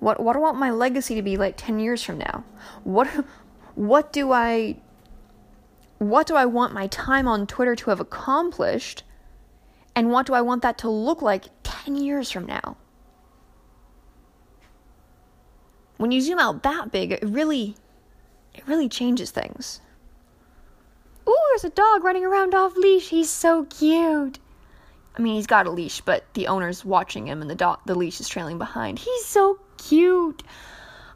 what 0.00 0.20
what 0.20 0.34
do 0.34 0.40
I 0.40 0.42
want 0.42 0.58
my 0.58 0.70
legacy 0.70 1.14
to 1.14 1.22
be 1.22 1.36
like 1.36 1.54
10 1.56 1.80
years 1.80 2.02
from 2.02 2.18
now? 2.18 2.44
What 2.84 3.08
what 3.74 4.12
do 4.12 4.32
I 4.32 4.76
what 5.98 6.26
do 6.26 6.36
I 6.36 6.44
want 6.44 6.74
my 6.74 6.86
time 6.88 7.26
on 7.26 7.46
Twitter 7.46 7.74
to 7.76 7.90
have 7.90 8.00
accomplished? 8.00 9.04
And 9.96 10.10
what 10.10 10.26
do 10.26 10.34
I 10.34 10.42
want 10.42 10.62
that 10.62 10.76
to 10.78 10.90
look 10.90 11.22
like 11.22 11.44
10 11.62 11.96
years 11.96 12.30
from 12.30 12.46
now? 12.46 12.76
When 15.96 16.10
you 16.10 16.20
zoom 16.20 16.40
out 16.40 16.62
that 16.64 16.90
big, 16.90 17.12
it 17.12 17.22
really 17.22 17.76
it 18.52 18.66
really 18.66 18.88
changes 18.88 19.30
things. 19.30 19.80
Ooh, 21.28 21.38
there's 21.50 21.64
a 21.64 21.70
dog 21.70 22.04
running 22.04 22.24
around 22.24 22.54
off 22.54 22.76
leash. 22.76 23.08
He's 23.08 23.30
so 23.30 23.64
cute. 23.64 24.38
I 25.16 25.22
mean, 25.22 25.36
he's 25.36 25.46
got 25.46 25.66
a 25.66 25.70
leash, 25.70 26.00
but 26.00 26.24
the 26.34 26.48
owner's 26.48 26.84
watching 26.84 27.28
him 27.28 27.40
and 27.40 27.50
the 27.50 27.78
the 27.86 27.94
leash 27.94 28.20
is 28.20 28.28
trailing 28.28 28.58
behind. 28.58 28.98
He's 28.98 29.24
so 29.24 29.58
cute. 29.78 30.42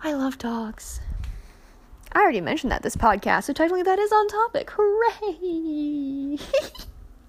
I 0.03 0.13
love 0.13 0.39
dogs. 0.39 1.01
I 2.13 2.21
already 2.21 2.41
mentioned 2.41 2.73
that 2.73 2.83
this 2.83 2.97
podcast, 2.97 3.45
so 3.45 3.53
technically 3.53 3.83
that 3.83 3.99
is 3.99 4.13
on 4.13 4.29
topic. 4.29 4.71
Hooray! 4.75 6.39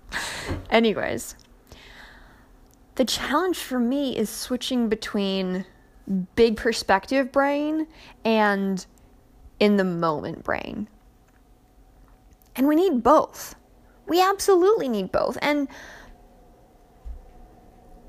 Anyways, 0.70 1.36
the 2.96 3.06
challenge 3.06 3.58
for 3.58 3.80
me 3.80 4.16
is 4.16 4.30
switching 4.30 4.88
between 4.88 5.66
big 6.36 6.56
perspective 6.56 7.32
brain 7.32 7.88
and 8.24 8.86
in 9.60 9.78
the 9.78 9.84
moment 9.84 10.44
brain. 10.44 10.88
And 12.60 12.68
we 12.68 12.76
need 12.76 13.02
both. 13.02 13.56
We 14.06 14.22
absolutely 14.22 14.90
need 14.90 15.14
both. 15.14 15.38
And 15.42 15.70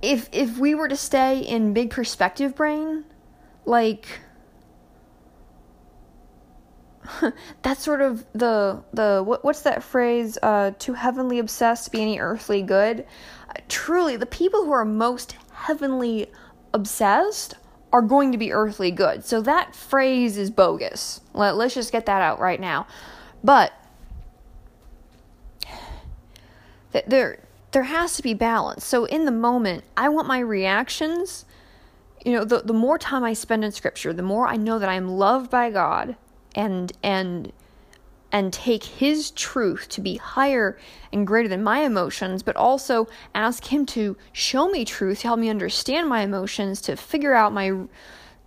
if 0.03 0.29
if 0.33 0.59
we 0.59 0.75
were 0.75 0.89
to 0.89 0.97
stay 0.97 1.39
in 1.39 1.73
big 1.73 1.91
perspective 1.91 2.57
brain, 2.57 3.05
like 3.65 4.09
that's 7.63 7.85
sort 7.85 8.01
of 8.01 8.27
the 8.33 8.83
the 8.93 9.23
what, 9.25 9.45
what's 9.45 9.63
that 9.63 9.85
phrase 9.85 10.37
uh 10.43 10.73
too 10.81 10.95
heavenly 10.95 11.39
obsessed 11.39 11.85
to 11.85 11.91
be 11.93 12.03
any 12.03 12.19
earthly 12.19 12.63
good 12.63 13.07
uh, 13.49 13.53
truly 13.69 14.17
the 14.17 14.27
people 14.27 14.65
who 14.65 14.73
are 14.73 14.85
most 14.85 15.37
heavenly 15.53 16.31
obsessed 16.75 17.55
are 17.93 18.03
going 18.03 18.33
to 18.33 18.39
be 18.39 18.53
earthly 18.53 18.91
good 18.91 19.25
so 19.25 19.41
that 19.41 19.75
phrase 19.75 20.37
is 20.37 20.51
bogus 20.51 21.21
Let, 21.35 21.57
let's 21.57 21.75
just 21.75 21.91
get 21.91 22.07
that 22.07 22.23
out 22.23 22.39
right 22.39 22.61
now 22.61 22.87
but 23.43 23.73
there 26.93 27.39
there 27.73 27.85
has 27.85 28.17
to 28.17 28.23
be 28.23 28.35
balance. 28.35 28.85
So 28.85 29.05
in 29.05 29.25
the 29.25 29.33
moment 29.33 29.85
i 29.97 30.09
want 30.09 30.27
my 30.27 30.39
reactions 30.41 31.45
you 32.25 32.33
know 32.33 32.45
the, 32.45 32.61
the 32.61 32.73
more 32.73 32.99
time 32.99 33.25
i 33.25 33.33
spend 33.33 33.65
in 33.65 33.73
scripture 33.73 34.13
the 34.13 34.23
more 34.23 34.47
i 34.47 34.57
know 34.57 34.79
that 34.79 34.89
i 34.89 34.95
am 34.95 35.09
loved 35.09 35.51
by 35.51 35.71
god 35.71 36.17
and 36.55 36.93
and 37.03 37.53
and 38.33 38.53
take 38.53 38.85
his 38.85 39.31
truth 39.33 39.89
to 39.89 40.01
be 40.01 40.17
higher 40.17 40.79
and 41.13 41.27
greater 41.27 41.49
than 41.49 41.63
my 41.63 41.81
emotions, 41.81 42.43
but 42.43 42.57
also 42.57 43.09
ask 43.35 43.73
him 43.73 43.85
to 43.85 44.17
show 44.33 44.69
me 44.69 44.85
truth, 44.85 45.21
to 45.21 45.27
help 45.27 45.41
me 45.41 45.49
understand 45.49 46.09
my 46.09 46.21
emotions, 46.21 46.81
to 46.81 46.97
figure 46.97 47.35
out 47.35 47.53
my 47.53 47.73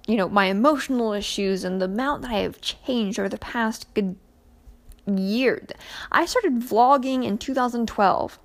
you 0.06 0.18
know, 0.18 0.28
my 0.28 0.48
emotional 0.48 1.14
issues 1.14 1.64
and 1.64 1.80
the 1.80 1.86
amount 1.86 2.24
that 2.24 2.32
I 2.32 2.40
have 2.40 2.60
changed 2.60 3.18
over 3.18 3.30
the 3.30 3.38
past 3.38 3.94
good 3.94 4.18
year. 5.06 5.66
I 6.12 6.26
started 6.26 6.60
vlogging 6.60 7.24
in 7.24 7.38
2012 7.38 8.40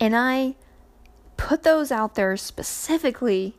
and 0.00 0.16
I 0.16 0.54
put 1.36 1.62
those 1.62 1.90
out 1.90 2.14
there 2.14 2.36
specifically 2.36 3.56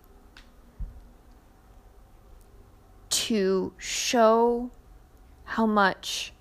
to 3.10 3.74
show 3.78 4.72
how 5.46 5.66
much 5.66 6.34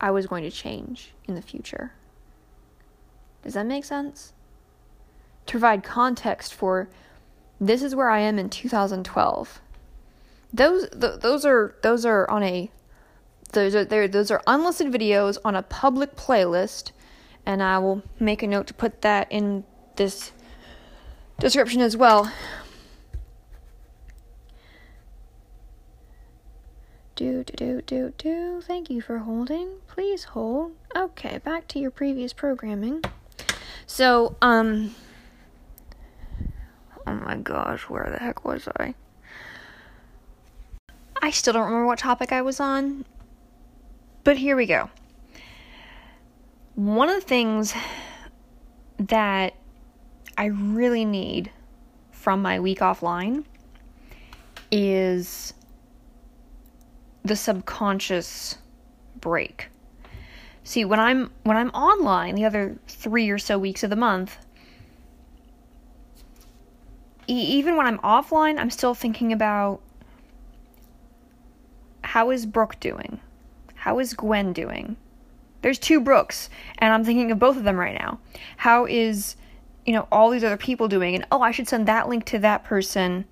I 0.00 0.10
was 0.10 0.26
going 0.26 0.42
to 0.44 0.50
change 0.50 1.12
in 1.26 1.34
the 1.34 1.42
future. 1.42 1.92
Does 3.42 3.54
that 3.54 3.66
make 3.66 3.84
sense? 3.84 4.32
To 5.46 5.52
provide 5.52 5.84
context 5.84 6.54
for 6.54 6.88
this 7.60 7.82
is 7.82 7.94
where 7.94 8.08
I 8.08 8.20
am 8.20 8.38
in 8.38 8.48
2012. 8.48 9.60
Those 10.52 10.88
th- 10.90 11.20
those 11.20 11.44
are 11.44 11.74
those 11.82 12.06
are 12.06 12.28
on 12.30 12.42
a 12.42 12.70
those 13.54 13.74
are 13.74 13.84
those 14.08 14.30
are 14.30 14.42
unlisted 14.46 14.92
videos 14.92 15.38
on 15.44 15.54
a 15.54 15.62
public 15.62 16.16
playlist, 16.16 16.92
and 17.46 17.62
I 17.62 17.78
will 17.78 18.02
make 18.20 18.42
a 18.42 18.46
note 18.46 18.66
to 18.66 18.74
put 18.74 19.00
that 19.02 19.28
in 19.30 19.64
this 19.96 20.32
description 21.38 21.80
as 21.80 21.96
well. 21.96 22.30
Do, 27.16 27.44
do, 27.44 27.54
do, 27.54 27.80
do, 27.82 28.12
do. 28.18 28.60
Thank 28.60 28.90
you 28.90 29.00
for 29.00 29.18
holding. 29.18 29.76
Please 29.86 30.24
hold. 30.24 30.72
Okay, 30.96 31.38
back 31.38 31.68
to 31.68 31.78
your 31.78 31.92
previous 31.92 32.32
programming. 32.32 33.04
So, 33.86 34.36
um. 34.42 34.94
Oh 37.06 37.12
my 37.12 37.36
gosh, 37.36 37.82
where 37.82 38.08
the 38.10 38.18
heck 38.18 38.44
was 38.44 38.66
I? 38.80 38.94
I 41.22 41.30
still 41.30 41.52
don't 41.52 41.66
remember 41.66 41.86
what 41.86 42.00
topic 42.00 42.32
I 42.32 42.42
was 42.42 42.58
on. 42.58 43.04
But 44.24 44.38
here 44.38 44.56
we 44.56 44.66
go. 44.66 44.90
One 46.74 47.08
of 47.10 47.14
the 47.14 47.26
things 47.26 47.74
that 48.98 49.54
I 50.36 50.46
really 50.46 51.04
need 51.04 51.50
from 52.10 52.40
my 52.42 52.58
week 52.58 52.78
offline 52.78 53.44
is 54.72 55.52
the 57.22 57.36
subconscious 57.36 58.58
break. 59.20 59.68
See, 60.64 60.84
when 60.84 60.98
I'm 60.98 61.30
when 61.42 61.58
I'm 61.58 61.68
online 61.70 62.34
the 62.34 62.46
other 62.46 62.78
3 62.88 63.28
or 63.28 63.38
so 63.38 63.58
weeks 63.58 63.82
of 63.82 63.90
the 63.90 63.96
month, 63.96 64.38
even 67.26 67.76
when 67.76 67.86
I'm 67.86 67.98
offline, 67.98 68.58
I'm 68.58 68.70
still 68.70 68.94
thinking 68.94 69.32
about 69.32 69.80
how 72.02 72.30
is 72.30 72.46
Brooke 72.46 72.80
doing? 72.80 73.20
How 73.84 73.98
is 73.98 74.14
Gwen 74.14 74.54
doing? 74.54 74.96
There's 75.60 75.78
two 75.78 76.00
Brooks, 76.00 76.48
and 76.78 76.90
I'm 76.90 77.04
thinking 77.04 77.30
of 77.30 77.38
both 77.38 77.58
of 77.58 77.64
them 77.64 77.76
right 77.76 77.92
now. 77.92 78.18
How 78.56 78.86
is, 78.86 79.36
you 79.84 79.92
know, 79.92 80.08
all 80.10 80.30
these 80.30 80.42
other 80.42 80.56
people 80.56 80.88
doing? 80.88 81.14
And 81.14 81.26
oh, 81.30 81.42
I 81.42 81.50
should 81.50 81.68
send 81.68 81.86
that 81.86 82.08
link 82.08 82.24
to 82.24 82.38
that 82.38 82.64
person 82.64 83.26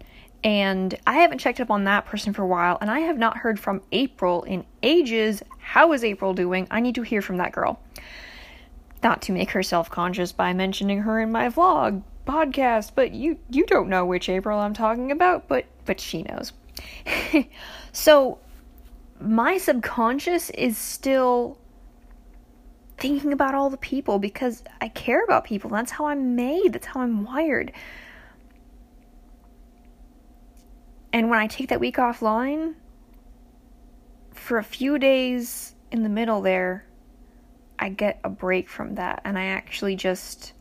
and 0.45 0.95
I 1.07 1.15
haven't 1.15 1.39
checked 1.39 1.59
up 1.59 1.71
on 1.71 1.85
that 1.85 2.05
person 2.05 2.35
for 2.35 2.43
a 2.43 2.47
while, 2.47 2.77
and 2.83 2.91
I 2.91 2.99
have 3.01 3.17
not 3.17 3.39
heard 3.39 3.59
from 3.59 3.81
April 3.93 4.43
in 4.43 4.67
ages. 4.83 5.43
How 5.59 5.91
is 5.95 6.05
April 6.05 6.35
doing? 6.35 6.67
I 6.71 6.81
need 6.81 6.97
to 6.97 7.03
hear 7.03 7.23
from 7.23 7.39
that 7.39 7.53
girl. 7.53 7.81
Not 9.03 9.23
to 9.23 9.33
make 9.33 9.53
her 9.53 9.63
self 9.63 9.89
conscious 9.89 10.33
by 10.33 10.53
mentioning 10.53 10.99
her 10.99 11.19
in 11.19 11.33
my 11.33 11.49
vlog 11.49 12.03
podcast, 12.27 12.91
but 12.95 13.13
you 13.13 13.39
you 13.49 13.65
don't 13.65 13.89
know 13.89 14.05
which 14.05 14.29
April 14.29 14.59
I'm 14.59 14.75
talking 14.75 15.13
about, 15.13 15.49
but 15.49 15.65
but 15.87 15.99
she 15.99 16.25
knows. 16.25 16.53
so 17.93 18.39
my 19.23 19.59
subconscious 19.59 20.51
is 20.51 20.77
still 20.77 21.59
thinking 22.99 23.33
about 23.33 23.55
all 23.55 23.71
the 23.71 23.77
people 23.77 24.19
because 24.19 24.63
I 24.81 24.89
care 24.89 25.25
about 25.25 25.45
people. 25.45 25.71
That's 25.71 25.91
how 25.91 26.07
I'm 26.07 26.37
made. 26.37 26.73
That's 26.73 26.87
how 26.87 27.01
I'm 27.01 27.25
wired. 27.25 27.73
And 31.13 31.29
when 31.29 31.39
I 31.39 31.47
take 31.47 31.69
that 31.69 31.81
week 31.81 31.97
offline, 31.97 32.75
for 34.33 34.59
a 34.59 34.65
few 34.65 34.99
days 34.99 35.75
in 35.91 36.03
the 36.03 36.09
middle 36.09 36.41
there, 36.41 36.85
I 37.79 37.91
get 37.91 38.21
a 38.25 38.29
break 38.29 38.69
from 38.69 38.95
that 38.97 39.21
and 39.25 39.39
I 39.39 39.47
actually 39.47 39.97
just 39.97 40.53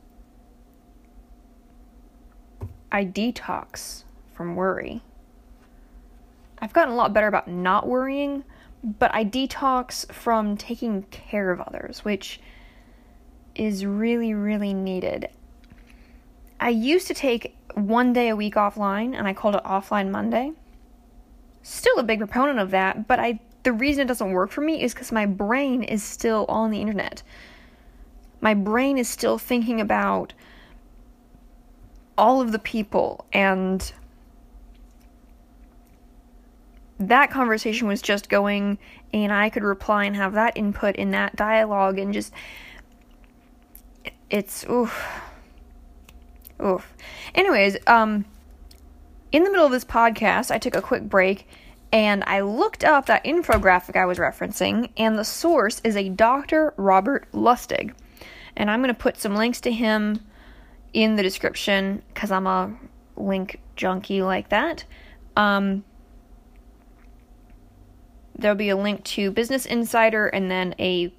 I 2.92 3.06
detox 3.06 4.04
from 4.34 4.56
worry. 4.56 5.02
I've 6.60 6.74
gotten 6.74 6.94
a 6.94 6.98
lot 6.98 7.14
better 7.14 7.28
about 7.28 7.48
not 7.48 7.88
worrying, 7.88 8.44
but 8.84 9.14
I 9.14 9.24
detox 9.24 10.12
from 10.12 10.58
taking 10.58 11.04
care 11.04 11.52
of 11.52 11.62
others, 11.62 12.04
which 12.04 12.40
is 13.56 13.86
really, 13.86 14.34
really 14.34 14.74
needed. 14.74 15.30
I 16.60 16.70
used 16.70 17.08
to 17.08 17.14
take 17.14 17.56
one 17.76 18.14
day 18.14 18.30
a 18.30 18.36
week 18.36 18.56
offline 18.56 19.16
and 19.16 19.28
I 19.28 19.34
called 19.34 19.56
it 19.56 19.64
offline 19.64 20.10
Monday. 20.10 20.52
Still 21.64 22.00
a 22.00 22.04
big 22.04 22.20
proponent 22.20 22.60
of 22.60 22.72
that, 22.72 23.08
but 23.08 23.20
I 23.20 23.40
the 23.64 23.72
reason 23.72 24.02
it 24.02 24.08
doesn't 24.08 24.32
work 24.32 24.50
for 24.50 24.62
me 24.62 24.82
is 24.82 24.94
cuz 24.94 25.12
my 25.12 25.28
brain 25.28 25.84
is 25.84 26.04
still 26.04 26.46
on 26.50 26.72
the 26.72 26.82
internet. 26.82 27.22
My 28.40 28.56
brain 28.56 28.98
is 28.98 29.08
still 29.08 29.38
thinking 29.38 29.80
about 29.80 30.34
all 32.18 32.42
of 32.42 32.52
the 32.52 32.60
people 32.60 33.26
and 33.32 33.94
that 37.08 37.32
conversation 37.32 37.88
was 37.88 38.02
just 38.02 38.30
going 38.30 38.78
and 39.14 39.32
I 39.32 39.50
could 39.50 39.64
reply 39.64 40.06
and 40.06 40.16
have 40.16 40.34
that 40.34 40.58
input 40.58 40.96
in 40.96 41.12
that 41.12 41.36
dialogue 41.36 42.00
and 42.00 42.14
just 42.14 42.34
it's 44.30 44.66
oof 44.70 45.22
Oof. 46.64 46.96
Anyways, 47.34 47.78
um, 47.88 48.26
in 49.32 49.44
the 49.44 49.50
middle 49.50 49.66
of 49.66 49.72
this 49.72 49.86
podcast, 49.86 50.52
I 50.52 50.60
took 50.60 50.76
a 50.76 50.82
quick 50.82 51.04
break 51.04 51.48
and 51.92 52.24
I 52.26 52.42
looked 52.42 52.84
up 52.84 53.08
that 53.08 53.26
infographic 53.26 53.98
I 53.98 54.06
was 54.06 54.18
referencing, 54.18 54.92
and 54.96 55.18
the 55.18 55.26
source 55.26 55.82
is 55.84 55.98
a 55.98 56.08
Dr. 56.08 56.74
Robert 56.78 57.28
Lustig. 57.34 57.94
And 58.56 58.72
I'm 58.72 58.82
going 58.82 58.94
to 58.94 59.00
put 59.00 59.18
some 59.18 59.36
links 59.36 59.60
to 59.62 59.72
him 59.72 60.22
in 60.94 61.16
the 61.18 61.24
description 61.24 62.02
because 62.14 62.32
I'm 62.32 62.48
a 62.48 62.74
link 63.18 63.60
junkie 63.76 64.22
like 64.22 64.50
that. 64.50 64.86
Um, 65.36 65.84
there'll 68.42 68.58
be 68.58 68.70
a 68.70 68.76
link 68.76 69.04
to 69.04 69.32
Business 69.32 69.66
Insider 69.66 70.28
and 70.28 70.50
then 70.50 70.76
a 70.80 71.14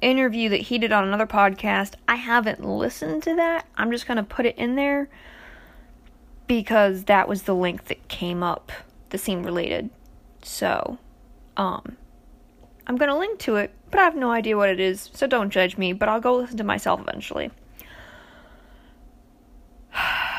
interview 0.00 0.48
that 0.50 0.60
he 0.62 0.78
did 0.78 0.92
on 0.92 1.06
another 1.06 1.26
podcast. 1.26 1.94
I 2.06 2.16
haven't 2.16 2.64
listened 2.64 3.22
to 3.24 3.34
that. 3.36 3.66
I'm 3.76 3.90
just 3.90 4.06
going 4.06 4.16
to 4.16 4.22
put 4.22 4.46
it 4.46 4.56
in 4.56 4.76
there 4.76 5.08
because 6.46 7.04
that 7.04 7.28
was 7.28 7.42
the 7.42 7.54
link 7.54 7.86
that 7.86 8.08
came 8.08 8.42
up 8.42 8.72
that 9.10 9.18
seemed 9.18 9.44
related. 9.44 9.90
So, 10.42 10.98
Um, 11.56 11.96
I'm 12.86 12.96
going 12.96 13.10
to 13.10 13.16
link 13.16 13.40
to 13.40 13.56
it, 13.56 13.72
but 13.90 13.98
I 13.98 14.04
have 14.04 14.14
no 14.14 14.30
idea 14.30 14.56
what 14.56 14.68
it 14.68 14.78
is, 14.78 15.10
so 15.12 15.26
don't 15.26 15.50
judge 15.50 15.76
me, 15.76 15.92
but 15.92 16.08
I'll 16.08 16.20
go 16.20 16.36
listen 16.36 16.58
to 16.58 16.64
myself 16.64 17.00
eventually. 17.00 17.50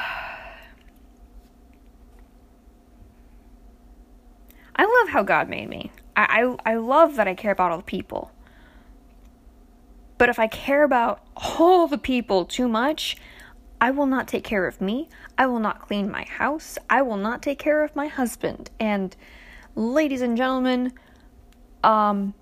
I 4.77 4.85
love 4.85 5.09
how 5.09 5.23
God 5.23 5.49
made 5.49 5.69
me. 5.69 5.91
I, 6.15 6.55
I, 6.65 6.71
I 6.73 6.75
love 6.75 7.15
that 7.15 7.27
I 7.27 7.35
care 7.35 7.51
about 7.51 7.71
all 7.71 7.77
the 7.77 7.83
people. 7.83 8.31
But 10.17 10.29
if 10.29 10.39
I 10.39 10.47
care 10.47 10.83
about 10.83 11.21
all 11.35 11.87
the 11.87 11.97
people 11.97 12.45
too 12.45 12.67
much, 12.67 13.17
I 13.79 13.91
will 13.91 14.07
not 14.07 14.27
take 14.27 14.43
care 14.43 14.65
of 14.65 14.81
me. 14.81 15.09
I 15.37 15.45
will 15.45 15.59
not 15.59 15.81
clean 15.81 16.09
my 16.09 16.23
house. 16.23 16.77
I 16.89 17.01
will 17.03 17.17
not 17.17 17.41
take 17.41 17.59
care 17.59 17.83
of 17.83 17.95
my 17.95 18.07
husband. 18.07 18.71
And 18.79 19.15
ladies 19.75 20.21
and 20.21 20.35
gentlemen, 20.35 20.93
um 21.83 22.33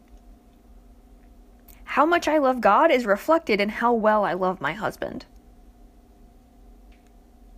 how 1.85 2.05
much 2.05 2.27
I 2.27 2.39
love 2.39 2.59
God 2.59 2.91
is 2.91 3.05
reflected 3.05 3.61
in 3.61 3.69
how 3.69 3.93
well 3.93 4.25
I 4.25 4.33
love 4.33 4.59
my 4.59 4.73
husband. 4.73 5.25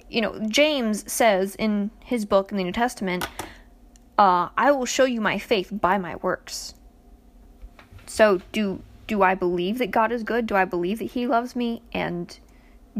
You 0.09 0.21
know, 0.21 0.39
James 0.47 1.11
says 1.11 1.55
in 1.55 1.89
his 2.03 2.25
book 2.25 2.51
in 2.51 2.57
the 2.57 2.63
New 2.63 2.71
Testament, 2.71 3.27
uh, 4.17 4.49
I 4.57 4.71
will 4.71 4.85
show 4.85 5.05
you 5.05 5.21
my 5.21 5.37
faith 5.37 5.69
by 5.71 5.97
my 5.97 6.15
works. 6.17 6.73
So 8.05 8.41
do 8.51 8.81
do 9.05 9.21
I 9.21 9.35
believe 9.35 9.77
that 9.77 9.91
God 9.91 10.11
is 10.11 10.23
good? 10.23 10.47
Do 10.47 10.55
I 10.55 10.65
believe 10.65 10.99
that 10.99 11.05
he 11.11 11.27
loves 11.27 11.55
me 11.55 11.81
and 11.93 12.37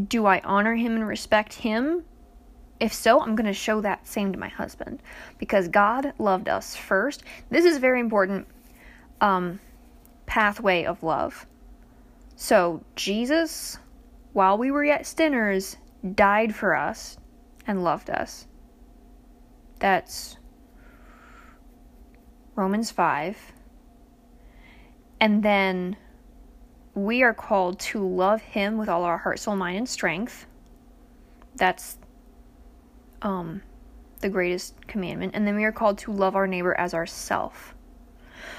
do 0.07 0.25
I 0.25 0.39
honor 0.39 0.75
him 0.75 0.95
and 0.95 1.05
respect 1.05 1.53
him? 1.53 2.03
If 2.79 2.93
so, 2.93 3.19
I'm 3.19 3.35
going 3.35 3.47
to 3.47 3.53
show 3.53 3.81
that 3.81 4.07
same 4.07 4.31
to 4.31 4.39
my 4.39 4.47
husband 4.47 5.01
because 5.37 5.67
God 5.67 6.13
loved 6.17 6.47
us 6.47 6.75
first. 6.75 7.23
This 7.49 7.65
is 7.65 7.77
a 7.77 7.79
very 7.79 7.99
important 7.99 8.47
um, 9.19 9.59
pathway 10.27 10.85
of 10.85 11.03
love. 11.03 11.45
So, 12.35 12.83
Jesus, 12.95 13.79
while 14.33 14.57
we 14.57 14.69
were 14.69 14.85
yet 14.85 15.07
sinners, 15.07 15.75
died 16.15 16.55
for 16.55 16.75
us 16.75 17.17
and 17.65 17.83
loved 17.83 18.11
us. 18.11 18.45
That's 19.79 20.37
Romans 22.57 22.89
5. 22.89 23.53
And 25.21 25.43
then 25.43 25.95
we 26.95 27.21
are 27.21 27.33
called 27.33 27.79
to 27.79 28.05
love 28.05 28.41
him 28.41 28.77
with 28.77 28.89
all 28.89 29.03
our 29.03 29.19
heart, 29.19 29.39
soul, 29.39 29.55
mind, 29.55 29.77
and 29.77 29.87
strength. 29.87 30.47
That's 31.55 31.97
um 33.21 33.61
the 34.19 34.29
greatest 34.29 34.87
commandment. 34.87 35.33
And 35.35 35.45
then 35.45 35.55
we 35.55 35.63
are 35.63 35.71
called 35.71 35.99
to 35.99 36.11
love 36.11 36.35
our 36.35 36.47
neighbor 36.47 36.73
as 36.79 36.93
ourself. 36.93 37.75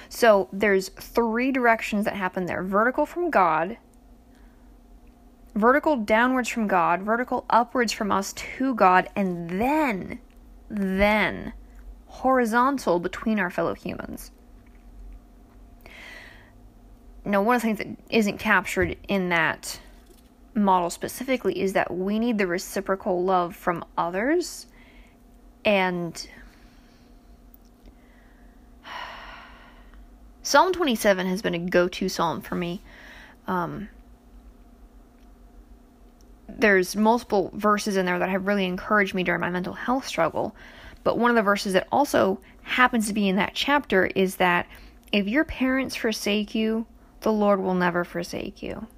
So 0.09 0.49
there's 0.53 0.91
three 0.91 1.51
directions 1.51 2.05
that 2.05 2.15
happen 2.15 2.47
there. 2.47 2.63
Vertical 2.63 3.05
from 3.05 3.31
God, 3.31 3.79
vertical 5.55 5.97
downwards 5.97 6.49
from 6.49 6.69
God, 6.69 7.03
vertical 7.03 7.45
upwards 7.51 7.93
from 7.93 8.13
us 8.13 8.33
to 8.33 8.75
God, 8.77 9.09
and 9.17 9.51
then 9.61 10.21
then 10.69 11.55
horizontal 12.09 12.99
between 12.99 13.39
our 13.39 13.51
fellow 13.51 13.75
humans. 13.75 14.31
Now, 17.25 17.43
one 17.43 17.57
of 17.57 17.63
the 17.63 17.67
things 17.67 17.79
that 17.79 17.89
isn't 18.11 18.39
captured 18.39 18.97
in 19.07 19.29
that 19.29 19.81
model 20.55 20.91
specifically 20.91 21.61
is 21.61 21.75
that 21.75 21.93
we 21.93 22.19
need 22.19 22.39
the 22.39 22.47
reciprocal 22.47 23.23
love 23.23 23.55
from 23.55 23.85
others 23.97 24.67
and 25.65 26.29
Psalm 30.43 30.73
27 30.73 31.27
has 31.27 31.43
been 31.43 31.55
a 31.55 31.59
go 31.59 31.89
to 31.89 32.09
psalm 32.09 32.41
for 32.41 32.55
me. 32.55 32.81
Um, 33.47 33.89
there's 36.49 36.97
multiple 36.97 37.51
verses 37.55 37.97
in 37.97 38.07
there 38.07 38.19
that 38.19 38.31
have 38.31 38.47
really 38.47 38.65
encouraged 38.65 39.15
me 39.15 39.23
during 39.23 39.41
my 39.41 39.51
mental 39.51 39.75
health 39.75 40.07
struggle. 40.07 40.57
But 41.09 41.17
one 41.17 41.31
of 41.31 41.37
the 41.37 41.43
verses 41.43 41.73
that 41.73 41.89
also 41.91 42.39
happens 42.65 43.07
to 43.07 43.15
be 43.15 43.31
in 43.31 43.37
that 43.37 43.55
chapter 43.55 44.05
is 44.15 44.37
that 44.37 44.67
if 45.11 45.27
your 45.27 45.43
parents 45.43 45.97
forsake 45.97 46.55
you, 46.55 46.85
the 47.21 47.33
Lord 47.33 47.61
will 47.61 47.73
never 47.73 48.05
forsake 48.05 48.63
you. 48.63 48.89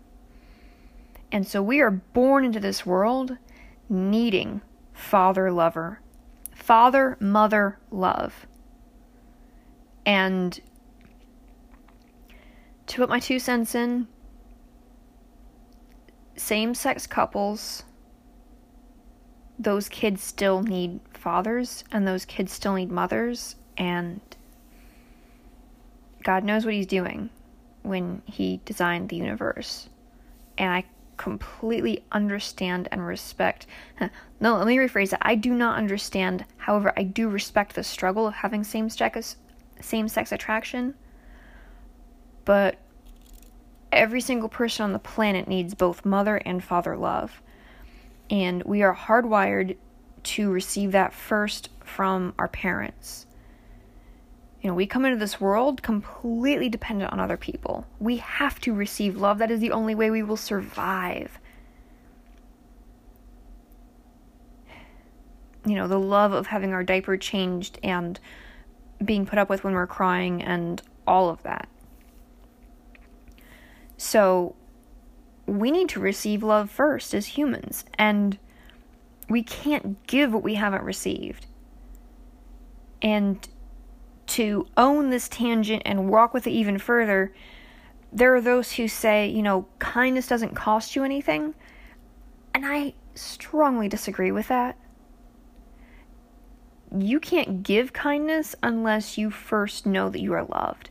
And 1.31 1.47
so 1.47 1.63
we 1.63 1.79
are 1.79 1.93
born 1.93 2.45
into 2.45 2.59
this 2.59 2.85
world 2.85 3.37
needing 3.89 4.61
father 4.93 5.53
lover, 5.53 6.01
father 6.53 7.17
mother 7.21 7.79
love. 7.93 8.45
And 10.05 10.59
to 12.89 12.97
put 12.97 13.09
my 13.09 13.21
two 13.21 13.39
cents 13.39 13.77
in, 13.77 14.09
same 16.35 16.75
sex 16.75 17.07
couples, 17.07 17.85
those 19.61 19.89
kids 19.89 20.25
still 20.25 20.65
need 20.65 20.99
fathers 21.21 21.85
and 21.93 22.07
those 22.07 22.25
kids 22.25 22.53
still 22.53 22.75
need 22.75 22.91
mothers, 22.91 23.57
and 23.77 24.21
God 26.23 26.45
knows 26.45 26.65
what 26.65 26.75
He's 26.75 26.87
doing 26.87 27.31
when 27.83 28.23
He 28.25 28.61
designed 28.65 29.09
the 29.09 29.17
universe. 29.17 29.89
And 30.59 30.73
I 30.73 30.85
completely 31.17 32.03
understand 32.13 32.89
and 32.91 33.07
respect. 33.07 33.67
No, 34.43 34.57
let 34.57 34.67
me 34.67 34.77
rephrase 34.77 35.11
that. 35.11 35.21
I 35.21 35.35
do 35.35 35.53
not 35.53 35.77
understand. 35.77 36.47
However, 36.57 36.95
I 36.97 37.03
do 37.03 37.29
respect 37.29 37.75
the 37.75 37.85
struggle 37.85 38.27
of 38.27 38.33
having 38.33 38.65
same 38.65 38.89
sex 38.89 39.37
same 39.83 40.09
sex 40.09 40.33
attraction. 40.33 40.95
But 42.47 42.79
every 43.93 44.23
single 44.23 44.49
person 44.49 44.85
on 44.85 44.93
the 44.95 44.99
planet 44.99 45.47
needs 45.47 45.75
both 45.75 46.07
mother 46.07 46.37
and 46.37 46.65
father 46.65 46.97
love. 46.97 47.43
And 48.31 48.63
we 48.63 48.83
are 48.83 48.97
hardwired 48.97 49.77
to 50.25 50.51
receive 50.51 50.93
that 50.93 51.13
first 51.13 51.71
from 51.85 52.35
our 52.39 52.49
parents. 52.49 53.27
You 54.61 54.69
know, 54.69 54.75
we 54.75 54.87
come 54.87 55.05
into 55.05 55.17
this 55.17 55.41
world 55.41 55.83
completely 55.83 56.69
dependent 56.69 57.13
on 57.13 57.21
other 57.21 57.39
people. 57.39 57.87
We 57.99 58.19
have 58.19 58.61
to 58.61 58.75
receive 58.75 59.17
love. 59.17 59.39
That 59.39 59.51
is 59.51 59.61
the 59.61 59.73
only 59.73 59.95
way 59.95 60.11
we 60.11 60.23
will 60.23 60.37
survive. 60.37 61.39
You 65.65 65.75
know, 65.75 65.89
the 65.89 65.99
love 65.99 66.33
of 66.33 66.49
having 66.49 66.73
our 66.73 66.85
diaper 66.85 67.17
changed 67.17 67.79
and 67.83 68.21
being 69.03 69.25
put 69.25 69.39
up 69.39 69.49
with 69.49 69.65
when 69.65 69.73
we're 69.73 69.87
crying 69.87 70.43
and 70.43 70.83
all 71.07 71.31
of 71.31 71.43
that. 71.43 71.69
So, 73.97 74.55
we 75.47 75.71
need 75.71 75.89
to 75.91 76.01
receive 76.01 76.43
love 76.43 76.71
first 76.71 77.15
as 77.15 77.27
humans. 77.27 77.85
And 77.99 78.39
we 79.31 79.45
can't 79.45 80.05
give 80.09 80.35
what 80.35 80.43
we 80.43 80.57
haven't 80.57 80.83
received. 80.83 81.47
And 83.01 83.49
to 84.27 84.67
own 84.77 85.11
this 85.11 85.29
tangent 85.29 85.83
and 85.87 86.11
walk 86.11 86.35
with 86.35 86.47
it 86.49 86.51
even 86.51 86.79
further, 86.79 87.33
there 88.13 88.35
are 88.35 88.41
those 88.41 88.73
who 88.73 88.89
say, 88.89 89.29
you 89.29 89.41
know, 89.41 89.67
kindness 89.79 90.27
doesn't 90.27 90.57
cost 90.57 90.97
you 90.97 91.05
anything. 91.05 91.55
And 92.53 92.67
I 92.67 92.95
strongly 93.15 93.89
disagree 93.89 94.33
with 94.33 94.49
that. 94.49 94.77
You 96.99 97.21
can't 97.21 97.63
give 97.63 97.93
kindness 97.93 98.57
unless 98.65 99.17
you 99.17 99.31
first 99.31 99.87
know 99.87 100.11
that 100.11 100.21
you 100.21 100.33
are 100.33 100.45
loved. 100.45 100.91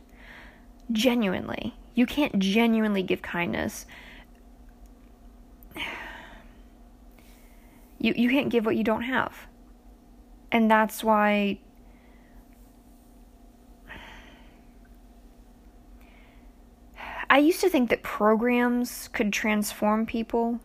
Genuinely. 0.90 1.74
You 1.94 2.06
can't 2.06 2.38
genuinely 2.38 3.02
give 3.02 3.20
kindness. 3.20 3.84
You 8.00 8.14
you 8.16 8.30
can't 8.30 8.48
give 8.48 8.64
what 8.64 8.76
you 8.76 8.82
don't 8.82 9.02
have. 9.02 9.46
And 10.50 10.68
that's 10.68 11.04
why 11.04 11.60
I 17.28 17.38
used 17.38 17.60
to 17.60 17.68
think 17.68 17.90
that 17.90 18.02
programs 18.02 19.06
could 19.08 19.32
transform 19.32 20.06
people. 20.06 20.58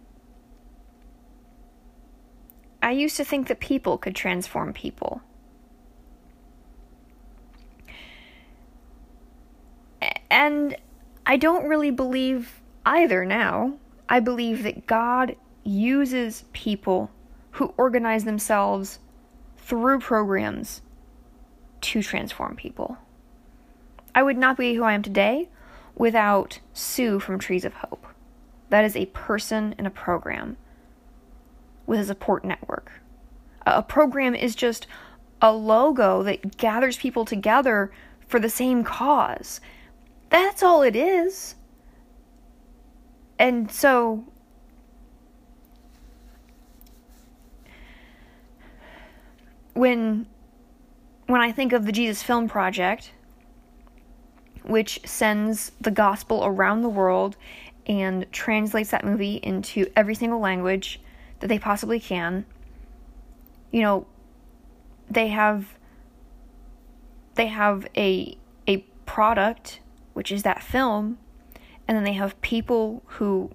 I 2.82 2.92
used 2.92 3.18
to 3.18 3.26
think 3.26 3.48
that 3.48 3.60
people 3.60 4.00
could 4.00 4.16
transform 4.16 4.74
people. 4.74 5.22
And 10.32 10.76
I 11.26 11.38
don't 11.38 11.68
really 11.68 11.92
believe 11.92 12.62
either 12.86 13.26
now. 13.26 13.78
I 14.10 14.20
believe 14.20 14.64
that 14.64 14.88
God 14.88 15.36
uses 15.64 16.46
people 16.54 17.12
who 17.56 17.74
organize 17.78 18.26
themselves 18.26 19.00
through 19.58 19.98
programs 20.00 20.82
to 21.80 22.02
transform 22.02 22.56
people. 22.58 22.98
I 24.14 24.24
would 24.24 24.38
not 24.38 24.58
be 24.58 24.74
who 24.74 24.84
I 24.84 24.94
am 24.94 25.02
today 25.02 25.48
without 25.96 26.60
Sue 26.74 27.18
from 27.20 27.40
Trees 27.40 27.64
of 27.64 27.76
Hope. 27.76 28.06
That 28.70 28.84
is 28.84 28.98
a 28.98 29.06
person 29.08 29.74
in 29.80 29.86
a 29.86 29.90
program 29.90 30.58
with 31.86 32.02
a 32.02 32.06
support 32.06 32.44
network. 32.44 32.92
A 33.66 33.82
program 33.82 34.36
is 34.36 34.54
just 34.54 34.86
a 35.42 35.54
logo 35.54 36.24
that 36.24 36.58
gathers 36.58 36.98
people 36.98 37.24
together 37.24 37.90
for 38.28 38.38
the 38.38 38.50
same 38.50 38.84
cause. 38.84 39.62
That's 40.30 40.62
all 40.62 40.82
it 40.82 40.96
is. 40.96 41.56
And 43.40 43.72
so 43.72 44.26
when 49.76 50.26
when 51.28 51.42
I 51.42 51.52
think 51.52 51.74
of 51.74 51.86
the 51.86 51.92
Jesus 51.92 52.24
Film 52.24 52.48
Project, 52.48 53.12
which 54.64 55.00
sends 55.06 55.72
the 55.80 55.92
gospel 55.92 56.44
around 56.46 56.82
the 56.82 56.90
world 56.90 57.36
and 57.86 58.26
translates 58.32 58.92
that 58.92 59.06
movie 59.06 59.36
into 59.36 59.86
every 59.96 60.16
single 60.16 60.40
language 60.40 61.00
that 61.40 61.48
they 61.48 61.60
possibly 61.60 62.00
can, 62.00 62.46
you 63.72 63.82
know, 63.82 64.08
they 65.10 65.28
have 65.28 65.78
they 67.36 67.48
have 67.48 67.86
a 67.96 68.38
a 68.68 68.78
product 69.06 69.82
which 70.14 70.32
is 70.32 70.44
that 70.44 70.64
film 70.64 71.18
and 71.88 71.96
then 71.98 72.04
they 72.04 72.14
have 72.14 72.40
people 72.42 73.04
who 73.06 73.52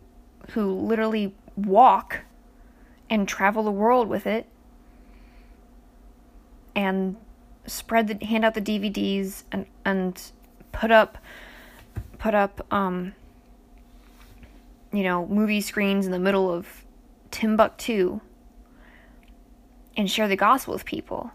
who 0.50 0.72
literally 0.72 1.34
walk 1.56 2.20
and 3.08 3.26
travel 3.26 3.62
the 3.62 3.70
world 3.70 4.08
with 4.08 4.26
it 4.26 4.46
and 6.80 7.16
spread 7.66 8.08
the 8.08 8.24
hand 8.24 8.44
out 8.44 8.54
the 8.54 8.62
DVDs 8.62 9.44
and 9.52 9.66
and 9.84 10.32
put 10.72 10.90
up 10.90 11.18
put 12.18 12.34
up 12.34 12.66
um 12.72 13.14
you 14.92 15.02
know 15.02 15.26
movie 15.26 15.60
screens 15.60 16.06
in 16.06 16.12
the 16.12 16.18
middle 16.18 16.52
of 16.52 16.84
Timbuktu 17.30 18.20
and 19.96 20.10
share 20.10 20.26
the 20.26 20.36
gospel 20.36 20.74
with 20.74 20.84
people. 20.84 21.30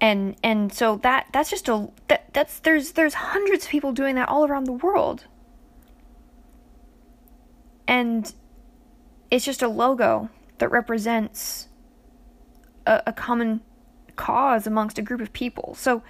And 0.00 0.36
and 0.42 0.72
so 0.72 0.96
that 1.02 1.26
that's 1.32 1.50
just 1.50 1.68
a 1.68 1.88
that 2.08 2.32
that's 2.32 2.60
there's 2.60 2.92
there's 2.92 3.14
hundreds 3.14 3.64
of 3.64 3.70
people 3.70 3.92
doing 3.92 4.14
that 4.14 4.28
all 4.28 4.46
around 4.46 4.64
the 4.64 4.72
world. 4.72 5.24
And 7.88 8.32
it's 9.30 9.44
just 9.44 9.62
a 9.62 9.68
logo 9.68 10.28
that 10.58 10.70
represents 10.70 11.68
a, 12.86 13.02
a 13.06 13.12
common 13.12 13.60
cause 14.16 14.66
amongst 14.66 14.98
a 14.98 15.02
group 15.02 15.20
of 15.20 15.32
people. 15.32 15.74
So 15.74 16.02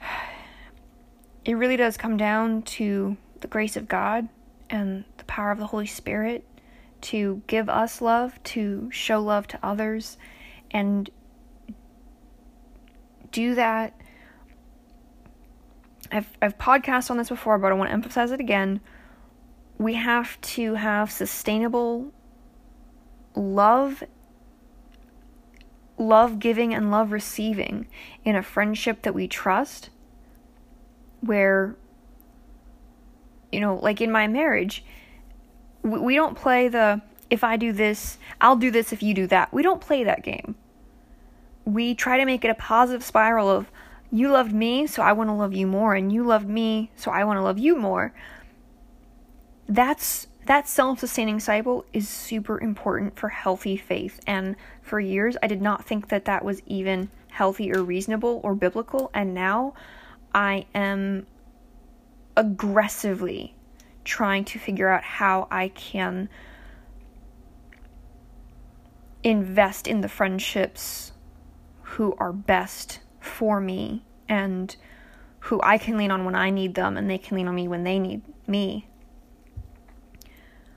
it 1.44 1.54
really 1.54 1.76
does 1.76 1.96
come 1.96 2.16
down 2.16 2.62
to 2.62 3.16
the 3.40 3.48
grace 3.48 3.76
of 3.76 3.88
God 3.88 4.28
and 4.70 5.04
the 5.18 5.24
power 5.24 5.50
of 5.50 5.58
the 5.58 5.66
Holy 5.66 5.86
Spirit 5.86 6.44
to 7.02 7.42
give 7.46 7.68
us 7.68 8.00
love, 8.00 8.42
to 8.44 8.88
show 8.92 9.20
love 9.20 9.46
to 9.48 9.58
others, 9.62 10.16
and 10.70 11.10
do 13.32 13.54
that. 13.54 13.94
I've, 16.10 16.28
I've 16.40 16.58
podcast 16.58 17.10
on 17.10 17.16
this 17.16 17.28
before, 17.28 17.58
but 17.58 17.72
I 17.72 17.74
want 17.74 17.88
to 17.88 17.94
emphasize 17.94 18.30
it 18.30 18.40
again. 18.40 18.80
We 19.78 19.94
have 19.94 20.40
to 20.42 20.74
have 20.74 21.10
sustainable 21.10 22.12
love 23.34 24.02
love 25.98 26.38
giving 26.38 26.74
and 26.74 26.90
love 26.90 27.12
receiving 27.12 27.86
in 28.24 28.34
a 28.34 28.42
friendship 28.42 29.02
that 29.02 29.14
we 29.14 29.28
trust 29.28 29.90
where 31.20 31.76
you 33.50 33.60
know 33.60 33.76
like 33.76 34.00
in 34.00 34.10
my 34.10 34.26
marriage 34.26 34.84
we, 35.82 36.14
don't 36.14 36.36
play 36.36 36.68
the 36.68 37.00
if 37.30 37.42
i 37.42 37.56
do 37.56 37.72
this 37.72 38.18
i'll 38.40 38.56
do 38.56 38.70
this 38.70 38.92
if 38.92 39.02
you 39.02 39.14
do 39.14 39.26
that. 39.26 39.52
We 39.52 39.62
don't 39.62 39.80
play 39.80 40.04
that 40.04 40.22
game. 40.22 40.54
We 41.64 41.94
try 41.94 42.18
to 42.18 42.24
make 42.24 42.44
it 42.44 42.48
a 42.48 42.54
positive 42.54 43.04
spiral 43.04 43.48
of 43.48 43.70
you 44.10 44.30
loved 44.30 44.52
me 44.52 44.86
so 44.86 45.02
i 45.02 45.12
want 45.12 45.28
to 45.28 45.34
love 45.34 45.54
you 45.54 45.66
more 45.66 45.94
and 45.94 46.12
you 46.12 46.24
loved 46.24 46.48
me 46.48 46.90
so 46.96 47.10
i 47.10 47.24
want 47.24 47.36
to 47.38 47.42
love 47.42 47.58
you 47.58 47.76
more. 47.76 48.12
That's 49.68 50.26
that 50.46 50.68
self 50.68 51.00
sustaining 51.00 51.40
cycle 51.40 51.84
is 51.92 52.08
super 52.08 52.60
important 52.60 53.18
for 53.18 53.28
healthy 53.28 53.76
faith. 53.76 54.20
And 54.26 54.56
for 54.80 54.98
years, 54.98 55.36
I 55.42 55.46
did 55.46 55.62
not 55.62 55.84
think 55.84 56.08
that 56.08 56.24
that 56.24 56.44
was 56.44 56.62
even 56.66 57.10
healthy 57.28 57.72
or 57.72 57.82
reasonable 57.82 58.40
or 58.42 58.54
biblical. 58.54 59.10
And 59.14 59.34
now 59.34 59.74
I 60.34 60.66
am 60.74 61.26
aggressively 62.36 63.54
trying 64.04 64.44
to 64.44 64.58
figure 64.58 64.88
out 64.88 65.04
how 65.04 65.46
I 65.50 65.68
can 65.68 66.28
invest 69.22 69.86
in 69.86 70.00
the 70.00 70.08
friendships 70.08 71.12
who 71.82 72.14
are 72.18 72.32
best 72.32 73.00
for 73.20 73.60
me 73.60 74.04
and 74.28 74.74
who 75.40 75.60
I 75.62 75.78
can 75.78 75.96
lean 75.96 76.10
on 76.10 76.24
when 76.24 76.34
I 76.34 76.50
need 76.50 76.74
them 76.74 76.96
and 76.96 77.08
they 77.08 77.18
can 77.18 77.36
lean 77.36 77.46
on 77.48 77.54
me 77.54 77.68
when 77.68 77.84
they 77.84 77.98
need 77.98 78.22
me. 78.46 78.88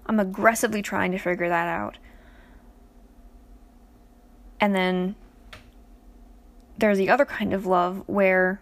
I'm 0.06 0.20
aggressively 0.20 0.82
trying 0.82 1.12
to 1.12 1.18
figure 1.18 1.50
that 1.50 1.68
out. 1.68 1.98
And 4.60 4.76
then 4.76 5.16
there's 6.78 6.98
the 6.98 7.10
other 7.10 7.26
kind 7.26 7.54
of 7.54 7.66
love 7.66 8.04
where, 8.08 8.62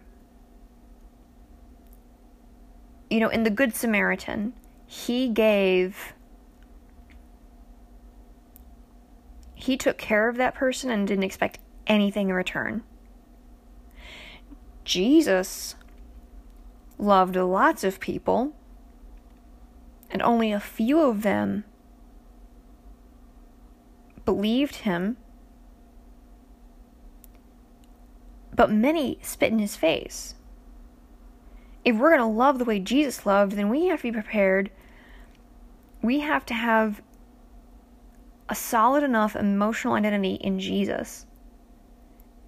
you 3.10 3.20
know, 3.20 3.28
in 3.28 3.42
the 3.42 3.50
Good 3.50 3.74
Samaritan, 3.74 4.54
he 4.86 5.28
gave, 5.28 6.14
he 9.54 9.76
took 9.76 9.98
care 9.98 10.28
of 10.28 10.36
that 10.36 10.54
person 10.54 10.90
and 10.90 11.06
didn't 11.06 11.24
expect 11.24 11.58
anything 11.86 12.28
in 12.28 12.34
return. 12.34 12.82
Jesus 14.84 15.74
loved 16.98 17.36
lots 17.36 17.84
of 17.84 18.00
people 18.00 18.54
and 20.14 20.22
only 20.22 20.52
a 20.52 20.60
few 20.60 21.00
of 21.00 21.22
them 21.22 21.64
believed 24.24 24.76
him, 24.76 25.16
but 28.54 28.70
many 28.70 29.18
spit 29.22 29.52
in 29.52 29.58
his 29.58 29.74
face. 29.74 30.36
If 31.84 31.96
we're 31.96 32.16
going 32.16 32.20
to 32.20 32.26
love 32.26 32.58
the 32.58 32.64
way 32.64 32.78
Jesus 32.78 33.26
loved, 33.26 33.52
then 33.52 33.68
we 33.68 33.86
have 33.86 33.98
to 33.98 34.04
be 34.04 34.12
prepared. 34.12 34.70
We 36.00 36.20
have 36.20 36.46
to 36.46 36.54
have 36.54 37.02
a 38.48 38.54
solid 38.54 39.02
enough 39.02 39.34
emotional 39.34 39.94
identity 39.94 40.34
in 40.34 40.60
Jesus 40.60 41.26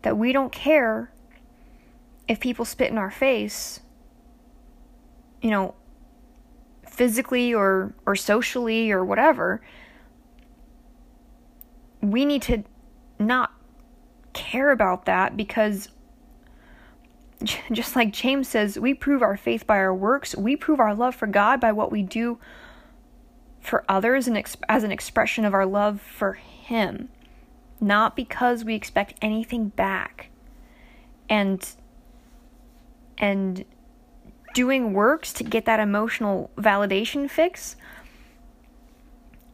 that 0.03 0.17
we 0.17 0.33
don't 0.33 0.53
care 0.53 1.11
if 2.29 2.39
people 2.39 2.65
spit 2.65 2.93
in 2.93 2.99
our 2.99 3.11
face, 3.11 3.81
you 5.43 5.51
know, 5.51 5.75
physically 6.97 7.53
or 7.53 7.93
or 8.07 8.17
socially 8.17 8.91
or 8.91 9.05
whatever 9.05 9.61
we 12.01 12.25
need 12.25 12.43
to 12.43 12.65
not 13.19 13.53
care 14.33 14.71
about 14.71 15.07
that 15.07 15.37
because 15.37 15.89
just 17.73 17.97
like 17.97 18.13
James 18.13 18.49
says, 18.49 18.79
we 18.79 18.95
prove 18.95 19.23
our 19.23 19.37
faith 19.37 19.67
by 19.67 19.77
our 19.77 19.95
works. 19.95 20.35
We 20.35 20.57
prove 20.57 20.81
our 20.81 20.95
love 20.95 21.15
for 21.15 21.27
God 21.27 21.61
by 21.61 21.73
what 21.73 21.93
we 21.93 22.03
do 22.03 22.39
for 23.61 23.85
others 23.89 24.29
and 24.29 24.43
as 24.69 24.85
an 24.85 24.93
expression 24.93 25.45
of 25.45 25.53
our 25.53 25.67
love 25.67 26.01
for 26.01 26.35
Him, 26.35 27.09
not 27.81 28.15
because 28.17 28.65
we 28.65 28.75
expect 28.75 29.15
anything 29.21 29.69
back. 29.69 30.31
And 31.29 31.69
and 33.19 33.65
doing 34.57 34.95
works 34.95 35.35
to 35.35 35.45
get 35.45 35.67
that 35.67 35.81
emotional 35.81 36.51
validation 36.57 37.29
fix, 37.29 37.77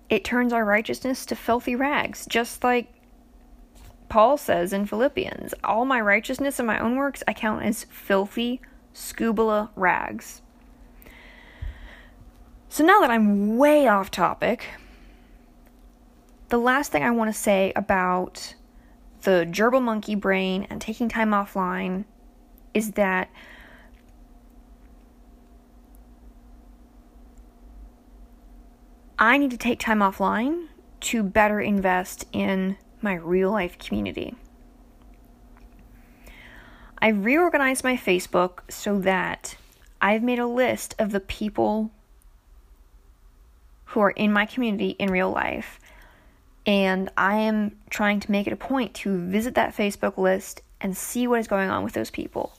it 0.08 0.22
turns 0.22 0.52
our 0.52 0.64
righteousness 0.64 1.26
to 1.26 1.34
filthy 1.34 1.74
rags, 1.74 2.24
just 2.26 2.62
like 2.62 2.86
Paul 4.08 4.36
says 4.36 4.72
in 4.72 4.86
Philippians 4.86 5.54
All 5.64 5.84
my 5.84 6.00
righteousness 6.00 6.60
and 6.60 6.68
my 6.68 6.78
own 6.78 6.94
works 6.94 7.24
I 7.26 7.32
count 7.32 7.64
as 7.64 7.82
filthy 7.90 8.60
scubala 8.94 9.70
rags. 9.74 10.40
So 12.68 12.84
now 12.84 13.00
that 13.00 13.10
I'm 13.10 13.56
way 13.56 13.88
off 13.88 14.08
topic, 14.08 14.66
the 16.48 16.58
last 16.58 16.92
thing 16.92 17.02
I 17.02 17.10
want 17.10 17.28
to 17.34 17.38
say 17.38 17.72
about 17.74 18.54
the 19.22 19.48
gerbil 19.50 19.82
monkey 19.82 20.14
brain 20.14 20.64
and 20.70 20.80
taking 20.80 21.08
time 21.08 21.30
offline 21.30 22.04
is 22.72 22.92
that 22.92 23.28
I 29.22 29.38
need 29.38 29.52
to 29.52 29.56
take 29.56 29.78
time 29.78 30.00
offline 30.00 30.66
to 31.02 31.22
better 31.22 31.60
invest 31.60 32.26
in 32.32 32.76
my 33.00 33.14
real 33.14 33.52
life 33.52 33.78
community. 33.78 34.34
I've 36.98 37.24
reorganized 37.24 37.84
my 37.84 37.96
Facebook 37.96 38.68
so 38.68 38.98
that 38.98 39.54
I've 40.00 40.24
made 40.24 40.40
a 40.40 40.46
list 40.48 40.96
of 40.98 41.12
the 41.12 41.20
people 41.20 41.92
who 43.84 44.00
are 44.00 44.10
in 44.10 44.32
my 44.32 44.44
community 44.44 44.96
in 44.98 45.08
real 45.08 45.30
life. 45.30 45.78
And 46.66 47.08
I 47.16 47.36
am 47.36 47.76
trying 47.90 48.18
to 48.18 48.30
make 48.32 48.48
it 48.48 48.52
a 48.52 48.56
point 48.56 48.92
to 48.94 49.16
visit 49.16 49.54
that 49.54 49.76
Facebook 49.76 50.18
list 50.18 50.62
and 50.80 50.96
see 50.96 51.28
what 51.28 51.38
is 51.38 51.46
going 51.46 51.70
on 51.70 51.84
with 51.84 51.92
those 51.92 52.10
people. 52.10 52.58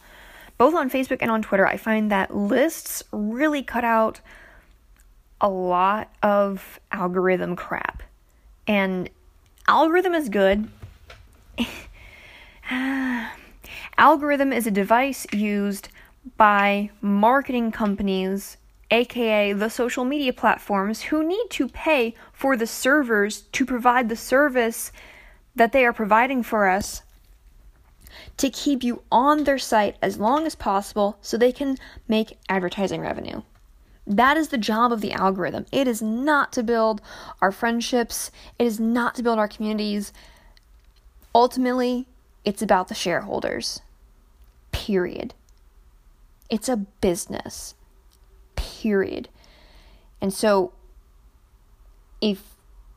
Both 0.57 0.75
on 0.75 0.89
Facebook 0.89 1.17
and 1.19 1.29
on 1.29 1.41
Twitter, 1.41 1.67
I 1.67 1.75
find 1.75 2.09
that 2.09 2.33
lists 2.33 3.03
really 3.11 3.63
cut 3.63 3.83
out 3.83 4.21
a 5.43 5.49
lot 5.49 6.09
of 6.23 6.79
algorithm 6.91 7.55
crap. 7.57 8.01
And 8.65 9.09
algorithm 9.67 10.15
is 10.15 10.29
good. 10.29 10.67
Ah. 12.71 13.35
algorithm 13.97 14.53
is 14.53 14.65
a 14.65 14.71
device 14.71 15.27
used 15.33 15.89
by 16.37 16.89
marketing 17.01 17.73
companies, 17.73 18.55
aka 18.89 19.51
the 19.51 19.67
social 19.67 20.05
media 20.05 20.31
platforms, 20.31 21.01
who 21.01 21.27
need 21.27 21.45
to 21.49 21.67
pay 21.67 22.15
for 22.31 22.55
the 22.55 22.65
servers 22.65 23.41
to 23.51 23.65
provide 23.65 24.07
the 24.07 24.15
service 24.15 24.93
that 25.53 25.73
they 25.73 25.85
are 25.85 25.91
providing 25.91 26.41
for 26.41 26.69
us 26.69 27.01
to 28.37 28.49
keep 28.49 28.81
you 28.81 29.03
on 29.11 29.43
their 29.43 29.59
site 29.59 29.97
as 30.01 30.17
long 30.17 30.45
as 30.45 30.55
possible 30.55 31.17
so 31.21 31.37
they 31.37 31.51
can 31.51 31.77
make 32.07 32.37
advertising 32.47 33.01
revenue. 33.01 33.41
That 34.05 34.35
is 34.37 34.49
the 34.49 34.57
job 34.57 34.91
of 34.91 35.01
the 35.01 35.13
algorithm. 35.13 35.65
It 35.71 35.87
is 35.87 36.01
not 36.01 36.51
to 36.53 36.63
build 36.63 37.01
our 37.41 37.51
friendships, 37.51 38.31
it 38.59 38.65
is 38.65 38.79
not 38.79 39.15
to 39.15 39.23
build 39.23 39.39
our 39.39 39.47
communities. 39.47 40.11
Ultimately, 41.33 42.07
it's 42.43 42.61
about 42.61 42.89
the 42.89 42.95
shareholders. 42.95 43.81
Period. 44.71 45.33
It's 46.49 46.69
a 46.69 46.77
business. 46.77 47.75
Period. 48.55 49.29
And 50.21 50.33
so, 50.33 50.73
if 52.21 52.53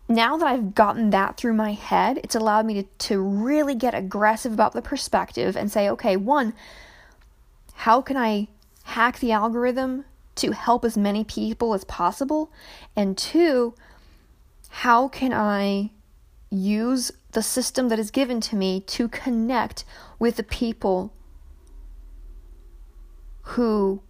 now 0.09 0.37
that 0.37 0.47
I've 0.47 0.75
gotten 0.75 1.11
that 1.11 1.37
through 1.37 1.55
my 1.55 1.73
head, 1.73 2.19
it's 2.23 2.35
allowed 2.35 2.67
me 2.67 2.75
to, 2.75 2.83
to 2.83 3.21
really 3.21 3.75
get 3.75 3.95
aggressive 3.95 4.53
about 4.53 4.73
the 4.73 4.83
perspective 4.83 5.57
and 5.57 5.71
say, 5.71 5.89
okay, 5.89 6.17
one, 6.17 6.53
how 7.75 8.01
can 8.03 8.17
I 8.17 8.49
hack 8.85 9.19
the 9.19 9.33
algorithm 9.33 10.05
to 10.37 10.53
help 10.53 10.85
as 10.85 10.97
many 10.97 11.25
people 11.25 11.75
as 11.75 11.85
possible? 11.85 12.51
And 12.95 13.17
two, 13.19 13.75
how 14.69 15.09
can 15.09 15.33
I 15.33 15.91
use 16.51 17.13
the 17.33 17.43
system 17.43 17.89
that 17.89 17.99
is 17.99 18.11
given 18.11 18.41
to 18.41 18.57
me 18.57 18.81
to 18.81 19.09
connect 19.09 19.85
with 20.19 20.37
the 20.37 20.43
people 20.43 21.13
who 23.43 24.01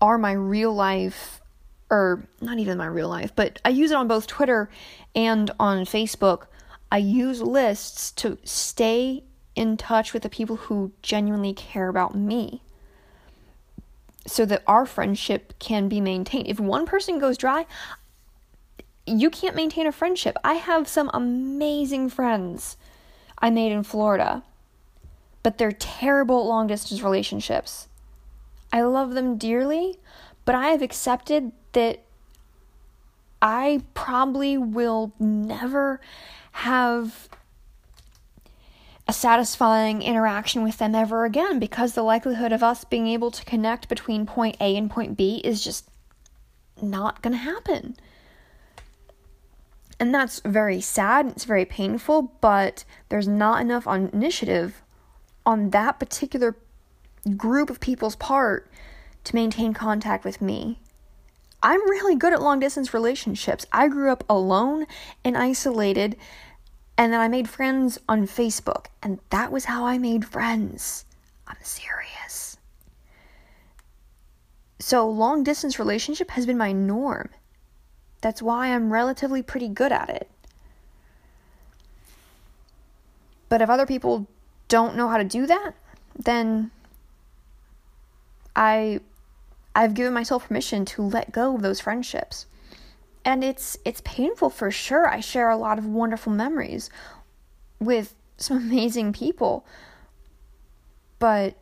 are 0.00 0.18
my 0.18 0.32
real 0.32 0.72
life 0.72 1.40
or 1.90 2.28
not 2.40 2.58
even 2.58 2.78
my 2.78 2.86
real 2.86 3.08
life, 3.08 3.32
but 3.34 3.60
I 3.64 3.70
use 3.70 3.90
it 3.90 3.96
on 3.96 4.08
both 4.08 4.26
Twitter 4.26 4.68
and 5.14 5.50
on 5.58 5.84
Facebook. 5.84 6.46
I 6.92 6.98
use 6.98 7.40
lists 7.40 8.12
to 8.12 8.38
stay 8.44 9.24
in 9.54 9.76
touch 9.76 10.12
with 10.12 10.22
the 10.22 10.28
people 10.28 10.56
who 10.56 10.92
genuinely 11.02 11.52
care 11.52 11.88
about 11.88 12.14
me 12.14 12.62
so 14.28 14.44
that 14.44 14.62
our 14.66 14.86
friendship 14.86 15.54
can 15.58 15.88
be 15.88 16.00
maintained. 16.00 16.46
If 16.46 16.60
one 16.60 16.86
person 16.86 17.18
goes 17.18 17.38
dry, 17.38 17.66
you 19.06 19.30
can't 19.30 19.56
maintain 19.56 19.86
a 19.86 19.92
friendship. 19.92 20.36
I 20.44 20.54
have 20.54 20.86
some 20.86 21.10
amazing 21.14 22.10
friends 22.10 22.76
I 23.38 23.50
made 23.50 23.72
in 23.72 23.82
Florida, 23.82 24.42
but 25.42 25.58
they're 25.58 25.72
terrible 25.72 26.46
long 26.46 26.66
distance 26.66 27.02
relationships. 27.02 27.88
I 28.72 28.82
love 28.82 29.14
them 29.14 29.38
dearly, 29.38 29.98
but 30.44 30.54
I 30.54 30.68
have 30.68 30.82
accepted 30.82 31.52
that 31.72 32.02
I 33.40 33.82
probably 33.94 34.58
will 34.58 35.12
never 35.18 36.00
have 36.52 37.28
a 39.08 39.12
satisfying 39.12 40.02
interaction 40.02 40.62
with 40.62 40.76
them 40.76 40.94
ever 40.94 41.24
again 41.24 41.58
because 41.58 41.94
the 41.94 42.02
likelihood 42.02 42.52
of 42.52 42.62
us 42.62 42.84
being 42.84 43.06
able 43.06 43.30
to 43.30 43.44
connect 43.46 43.88
between 43.88 44.26
point 44.26 44.56
A 44.60 44.76
and 44.76 44.90
point 44.90 45.16
B 45.16 45.40
is 45.42 45.64
just 45.64 45.88
not 46.82 47.22
going 47.22 47.32
to 47.32 47.38
happen. 47.38 47.96
And 49.98 50.14
that's 50.14 50.40
very 50.40 50.80
sad, 50.80 51.26
it's 51.28 51.44
very 51.44 51.64
painful, 51.64 52.34
but 52.40 52.84
there's 53.08 53.26
not 53.26 53.62
enough 53.62 53.86
initiative 53.86 54.82
on 55.44 55.70
that 55.70 55.98
particular 55.98 56.54
group 57.36 57.70
of 57.70 57.80
people's 57.80 58.14
part 58.14 58.70
to 59.24 59.34
maintain 59.34 59.72
contact 59.72 60.24
with 60.24 60.40
me. 60.40 60.78
I'm 61.62 61.80
really 61.90 62.14
good 62.14 62.32
at 62.32 62.42
long 62.42 62.60
distance 62.60 62.94
relationships. 62.94 63.66
I 63.72 63.88
grew 63.88 64.12
up 64.12 64.22
alone 64.28 64.86
and 65.24 65.36
isolated 65.36 66.16
and 66.98 67.12
then 67.12 67.20
I 67.20 67.28
made 67.28 67.48
friends 67.48 68.00
on 68.08 68.26
Facebook, 68.26 68.86
and 69.00 69.20
that 69.30 69.52
was 69.52 69.66
how 69.66 69.86
I 69.86 69.98
made 69.98 70.24
friends. 70.24 71.04
I'm 71.46 71.56
serious. 71.62 72.56
So, 74.80 75.08
long 75.08 75.44
distance 75.44 75.78
relationship 75.78 76.30
has 76.32 76.44
been 76.44 76.58
my 76.58 76.72
norm. 76.72 77.30
That's 78.20 78.42
why 78.42 78.74
I'm 78.74 78.92
relatively 78.92 79.42
pretty 79.42 79.68
good 79.68 79.92
at 79.92 80.10
it. 80.10 80.28
But 83.48 83.62
if 83.62 83.70
other 83.70 83.86
people 83.86 84.26
don't 84.66 84.96
know 84.96 85.08
how 85.08 85.18
to 85.18 85.24
do 85.24 85.46
that, 85.46 85.74
then 86.18 86.72
I 88.56 89.00
I've 89.74 89.94
given 89.94 90.12
myself 90.12 90.48
permission 90.48 90.84
to 90.86 91.02
let 91.02 91.30
go 91.30 91.54
of 91.54 91.62
those 91.62 91.78
friendships 91.78 92.46
and 93.24 93.44
it's 93.44 93.76
it's 93.84 94.00
painful 94.04 94.50
for 94.50 94.70
sure. 94.70 95.06
I 95.06 95.20
share 95.20 95.50
a 95.50 95.56
lot 95.56 95.78
of 95.78 95.86
wonderful 95.86 96.32
memories 96.32 96.90
with 97.78 98.14
some 98.36 98.56
amazing 98.68 99.12
people. 99.12 99.66
But 101.18 101.56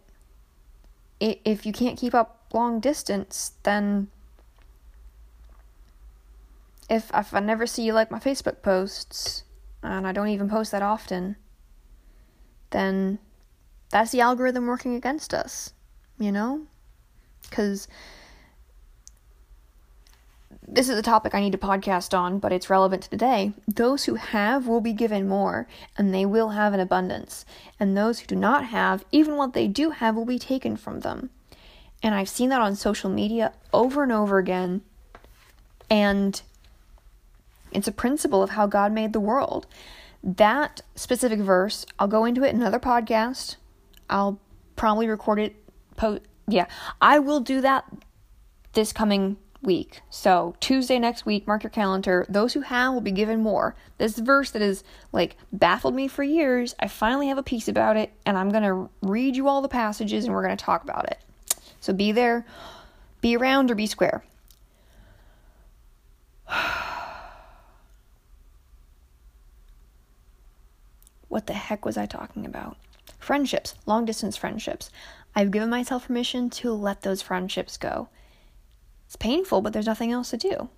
if 1.18 1.64
you 1.64 1.72
can't 1.72 1.98
keep 1.98 2.14
up 2.14 2.44
long 2.52 2.78
distance, 2.78 3.52
then 3.62 4.08
if 6.88 7.10
if 7.14 7.34
I 7.34 7.40
never 7.40 7.66
see 7.66 7.82
you 7.82 7.92
like 7.92 8.10
my 8.10 8.18
Facebook 8.18 8.62
posts 8.62 9.44
and 9.82 10.06
I 10.06 10.12
don't 10.12 10.28
even 10.28 10.48
post 10.48 10.72
that 10.72 10.82
often, 10.82 11.36
then 12.70 13.18
that's 13.90 14.12
the 14.12 14.20
algorithm 14.20 14.66
working 14.66 14.94
against 14.94 15.32
us, 15.32 15.72
you 16.18 16.32
know? 16.32 16.66
Cuz 17.50 17.88
this 20.68 20.88
is 20.88 20.98
a 20.98 21.02
topic 21.02 21.34
I 21.34 21.40
need 21.40 21.52
to 21.52 21.58
podcast 21.58 22.16
on, 22.16 22.38
but 22.38 22.52
it's 22.52 22.68
relevant 22.68 23.04
to 23.04 23.10
today. 23.10 23.52
Those 23.68 24.04
who 24.04 24.16
have 24.16 24.66
will 24.66 24.80
be 24.80 24.92
given 24.92 25.28
more, 25.28 25.68
and 25.96 26.12
they 26.12 26.26
will 26.26 26.50
have 26.50 26.74
an 26.74 26.80
abundance. 26.80 27.44
And 27.78 27.96
those 27.96 28.18
who 28.18 28.26
do 28.26 28.34
not 28.36 28.66
have, 28.66 29.04
even 29.12 29.36
what 29.36 29.52
they 29.52 29.68
do 29.68 29.90
have, 29.90 30.16
will 30.16 30.24
be 30.24 30.38
taken 30.38 30.76
from 30.76 31.00
them. 31.00 31.30
And 32.02 32.14
I've 32.14 32.28
seen 32.28 32.48
that 32.48 32.60
on 32.60 32.74
social 32.74 33.08
media 33.08 33.52
over 33.72 34.02
and 34.02 34.12
over 34.12 34.38
again. 34.38 34.82
And 35.88 36.40
it's 37.70 37.88
a 37.88 37.92
principle 37.92 38.42
of 38.42 38.50
how 38.50 38.66
God 38.66 38.92
made 38.92 39.12
the 39.12 39.20
world. 39.20 39.66
That 40.22 40.80
specific 40.96 41.38
verse, 41.38 41.86
I'll 41.98 42.08
go 42.08 42.24
into 42.24 42.42
it 42.42 42.50
in 42.50 42.60
another 42.60 42.80
podcast. 42.80 43.56
I'll 44.10 44.40
probably 44.74 45.06
record 45.06 45.38
it. 45.38 45.54
Po- 45.96 46.20
yeah, 46.48 46.66
I 47.00 47.20
will 47.20 47.40
do 47.40 47.60
that 47.60 47.84
this 48.72 48.92
coming 48.92 49.36
week. 49.66 50.00
So, 50.08 50.54
Tuesday 50.60 50.98
next 50.98 51.26
week, 51.26 51.46
mark 51.46 51.62
your 51.62 51.70
calendar. 51.70 52.24
Those 52.28 52.54
who 52.54 52.62
have 52.62 52.94
will 52.94 53.02
be 53.02 53.10
given 53.10 53.42
more. 53.42 53.74
This 53.98 54.18
verse 54.18 54.50
that 54.52 54.62
has 54.62 54.82
like 55.12 55.36
baffled 55.52 55.94
me 55.94 56.08
for 56.08 56.22
years, 56.22 56.74
I 56.78 56.88
finally 56.88 57.28
have 57.28 57.36
a 57.36 57.42
piece 57.42 57.68
about 57.68 57.98
it, 57.98 58.12
and 58.24 58.38
I'm 58.38 58.50
going 58.50 58.62
to 58.62 58.88
read 59.02 59.36
you 59.36 59.48
all 59.48 59.60
the 59.60 59.68
passages 59.68 60.24
and 60.24 60.32
we're 60.32 60.44
going 60.44 60.56
to 60.56 60.64
talk 60.64 60.82
about 60.84 61.10
it. 61.10 61.18
So, 61.80 61.92
be 61.92 62.12
there, 62.12 62.46
be 63.20 63.36
around, 63.36 63.70
or 63.70 63.74
be 63.74 63.86
square. 63.86 64.24
what 71.28 71.46
the 71.46 71.52
heck 71.52 71.84
was 71.84 71.98
I 71.98 72.06
talking 72.06 72.46
about? 72.46 72.78
Friendships, 73.18 73.74
long 73.84 74.04
distance 74.04 74.36
friendships. 74.36 74.90
I've 75.34 75.50
given 75.50 75.68
myself 75.68 76.06
permission 76.06 76.48
to 76.50 76.72
let 76.72 77.02
those 77.02 77.20
friendships 77.20 77.76
go. 77.76 78.08
It's 79.06 79.16
painful, 79.16 79.62
but 79.62 79.72
there's 79.72 79.86
nothing 79.86 80.12
else 80.12 80.30
to 80.30 80.36
do. 80.36 80.68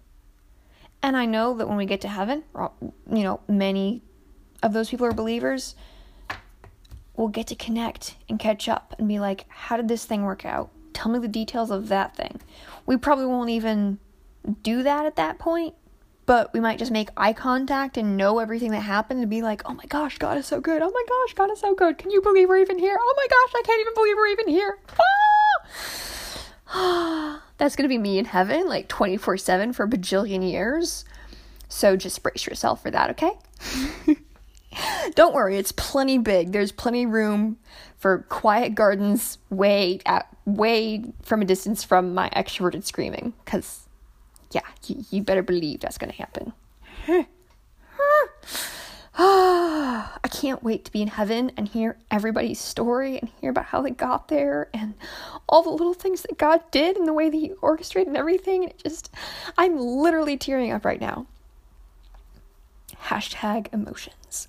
And 1.03 1.17
I 1.17 1.25
know 1.27 1.55
that 1.55 1.69
when 1.69 1.77
we 1.77 1.87
get 1.87 2.01
to 2.03 2.09
heaven, 2.09 2.45
you 3.11 3.23
know, 3.23 3.41
many 3.49 4.03
of 4.63 4.73
those 4.73 4.91
people 4.91 5.07
who 5.07 5.13
are 5.13 5.15
believers 5.15 5.75
will 7.17 7.29
get 7.29 7.47
to 7.49 7.55
connect 7.55 8.17
and 8.29 8.39
catch 8.39 8.69
up 8.69 8.95
and 8.99 9.09
be 9.09 9.19
like, 9.19 9.47
how 9.49 9.77
did 9.77 9.89
this 9.89 10.05
thing 10.05 10.25
work 10.25 10.45
out? 10.45 10.71
Tell 10.93 11.11
me 11.11 11.19
the 11.19 11.29
details 11.29 11.71
of 11.71 11.89
that 11.89 12.17
thing. 12.17 12.41
We 12.85 12.97
probably 12.97 13.27
won't 13.27 13.51
even 13.51 13.99
do 14.63 14.83
that 14.83 15.07
at 15.07 15.17
that 15.17 15.39
point, 15.39 15.75
but 16.27 16.53
we 16.53 16.61
might 16.61 16.79
just 16.79 16.91
make 16.91 17.11
eye 17.17 17.33
contact 17.33 17.97
and 17.97 18.17
know 18.17 18.41
everything 18.41 18.73
that 18.73 18.81
happened 18.81 19.21
and 19.21 19.31
be 19.31 19.43
like, 19.43 19.63
oh 19.65 19.75
my 19.75 19.87
gosh, 19.87 20.19
God 20.19 20.37
is 20.37 20.47
so 20.47 20.61
good. 20.61 20.83
Oh 20.83 20.91
my 20.91 21.05
gosh, 21.09 21.35
God 21.35 21.51
is 21.53 21.61
so 21.61 21.75
good. 21.75 21.99
Can 21.99 22.11
you 22.11 22.21
believe 22.21 22.49
we're 22.49 22.59
even 22.59 22.79
here? 22.79 22.99
Oh 23.01 23.15
my 23.17 23.27
gosh, 23.29 23.61
I 23.61 23.63
can't 23.65 23.81
even 23.81 23.95
believe 23.95 24.17
we're 24.17 24.27
even 24.29 24.49
here. 24.49 24.79
Ah! 26.69 27.43
That's 27.59 27.77
going 27.77 27.85
to 27.85 27.89
be 27.89 27.99
me 27.99 28.19
in 28.19 28.25
heaven 28.25 28.67
like 28.69 28.89
24 28.89 29.37
7 29.37 29.73
for 29.73 29.85
a 29.85 29.89
bajillion 29.89 30.49
years. 30.49 31.05
So 31.69 31.97
just 31.97 32.23
brace 32.23 32.47
yourself 32.47 32.83
for 32.83 32.91
that, 32.91 33.11
okay? 33.11 33.33
Don't 35.15 35.35
worry, 35.35 35.59
it's 35.59 35.73
plenty 35.73 36.19
big. 36.19 36.53
There's 36.53 36.73
plenty 36.73 37.05
room 37.05 37.59
for 37.97 38.25
quiet 38.29 38.75
gardens 38.75 39.39
way 39.51 40.01
at 40.07 40.29
way 40.45 41.05
from 41.23 41.43
a 41.43 41.45
distance 41.45 41.85
from 41.85 42.15
my 42.15 42.31
extroverted 42.31 42.85
screaming. 42.85 43.35
Cause 43.45 43.87
yeah, 44.53 44.63
you, 44.87 45.05
you 45.11 45.23
better 45.23 45.43
believe 45.43 45.81
that's 45.81 45.99
gonna 45.99 46.13
happen. 46.13 46.53
I 49.21 50.29
can't 50.31 50.63
wait 50.63 50.85
to 50.85 50.93
be 50.93 51.03
in 51.03 51.09
heaven 51.09 51.51
and 51.57 51.67
hear 51.67 51.97
everybody's 52.09 52.61
story 52.61 53.19
and 53.19 53.29
hear 53.41 53.51
about 53.51 53.65
how 53.65 53.83
they 53.83 53.91
got 53.91 54.29
there 54.29 54.69
and 54.73 54.95
all 55.49 55.61
the 55.61 55.71
little 55.71 55.93
things 55.93 56.23
that 56.23 56.39
God 56.39 56.63
did 56.71 56.97
and 56.97 57.09
the 57.09 57.13
way 57.13 57.29
that 57.29 57.37
He 57.37 57.51
orchestrated 57.61 58.15
everything. 58.15 58.63
It 58.63 58.79
just, 58.79 59.11
I'm 59.57 59.77
literally 59.77 60.37
tearing 60.37 60.71
up 60.71 60.85
right 60.85 61.01
now. 61.01 61.27
Hashtag 63.07 63.75
emotions. 63.75 64.47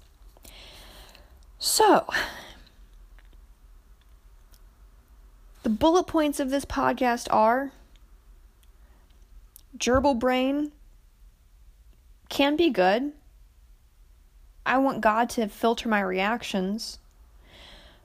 So, 1.57 2.05
the 5.63 5.70
bullet 5.70 6.05
points 6.05 6.39
of 6.39 6.51
this 6.51 6.65
podcast 6.65 7.28
are 7.32 7.72
gerbil 9.80 10.20
brain 10.20 10.72
can 12.30 12.55
be 12.55 12.70
good 12.70 13.13
I 14.70 14.78
want 14.78 15.01
God 15.01 15.32
to 15.32 15.47
filter 15.47 15.89
my 15.89 15.99
reactions. 15.99 16.99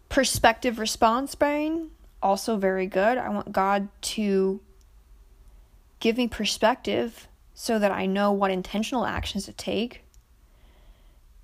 Perspective 0.09 0.79
response 0.79 1.35
brain, 1.35 1.91
also 2.23 2.57
very 2.57 2.87
good. 2.87 3.19
I 3.19 3.29
want 3.29 3.53
God 3.53 3.89
to 4.01 4.61
give 6.01 6.17
me 6.17 6.27
perspective 6.27 7.29
so 7.53 7.79
that 7.79 7.93
I 7.93 8.07
know 8.07 8.33
what 8.33 8.51
intentional 8.51 9.05
actions 9.05 9.45
to 9.45 9.53
take. 9.53 10.05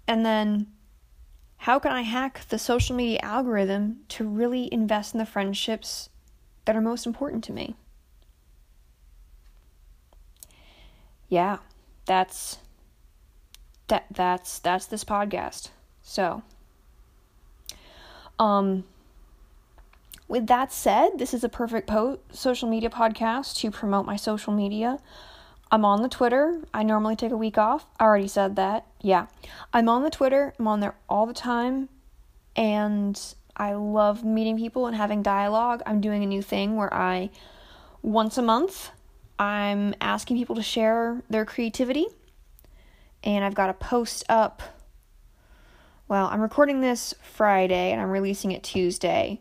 And 0.08 0.24
then, 0.24 0.68
how 1.58 1.78
can 1.78 1.92
I 1.92 2.00
hack 2.00 2.48
the 2.48 2.58
social 2.58 2.96
media 2.96 3.20
algorithm 3.22 4.00
to 4.08 4.26
really 4.26 4.72
invest 4.72 5.12
in 5.14 5.18
the 5.18 5.26
friendships 5.26 6.08
that 6.64 6.74
are 6.74 6.80
most 6.80 7.06
important 7.06 7.44
to 7.44 7.52
me? 7.52 7.76
Yeah, 11.28 11.58
that's 12.06 12.56
that 13.90 14.06
that's 14.10 14.58
that's 14.58 14.86
this 14.86 15.04
podcast. 15.04 15.68
So, 16.02 16.42
um 18.38 18.84
with 20.26 20.46
that 20.46 20.72
said, 20.72 21.18
this 21.18 21.34
is 21.34 21.42
a 21.42 21.48
perfect 21.48 21.88
po- 21.88 22.20
social 22.30 22.68
media 22.68 22.88
podcast 22.88 23.56
to 23.58 23.70
promote 23.70 24.06
my 24.06 24.14
social 24.14 24.52
media. 24.52 24.98
I'm 25.72 25.84
on 25.84 26.02
the 26.02 26.08
Twitter. 26.08 26.62
I 26.72 26.84
normally 26.84 27.16
take 27.16 27.32
a 27.32 27.36
week 27.36 27.58
off. 27.58 27.84
I 27.98 28.04
already 28.04 28.28
said 28.28 28.54
that. 28.54 28.86
Yeah. 29.00 29.26
I'm 29.72 29.88
on 29.88 30.04
the 30.04 30.10
Twitter. 30.10 30.54
I'm 30.58 30.68
on 30.68 30.78
there 30.78 30.94
all 31.08 31.26
the 31.26 31.34
time. 31.34 31.88
And 32.54 33.20
I 33.56 33.74
love 33.74 34.22
meeting 34.24 34.56
people 34.56 34.86
and 34.86 34.94
having 34.96 35.22
dialogue. 35.22 35.82
I'm 35.84 36.00
doing 36.00 36.22
a 36.22 36.26
new 36.26 36.42
thing 36.42 36.76
where 36.76 36.92
I, 36.94 37.30
once 38.00 38.38
a 38.38 38.42
month, 38.42 38.90
I'm 39.36 39.94
asking 40.00 40.36
people 40.36 40.54
to 40.56 40.62
share 40.62 41.22
their 41.28 41.44
creativity 41.44 42.06
and 43.22 43.44
I've 43.44 43.54
got 43.54 43.70
a 43.70 43.74
post 43.74 44.24
up. 44.28 44.62
Well, 46.08 46.26
I'm 46.26 46.40
recording 46.40 46.80
this 46.80 47.14
Friday 47.22 47.92
and 47.92 48.00
I'm 48.00 48.10
releasing 48.10 48.52
it 48.52 48.62
Tuesday, 48.62 49.40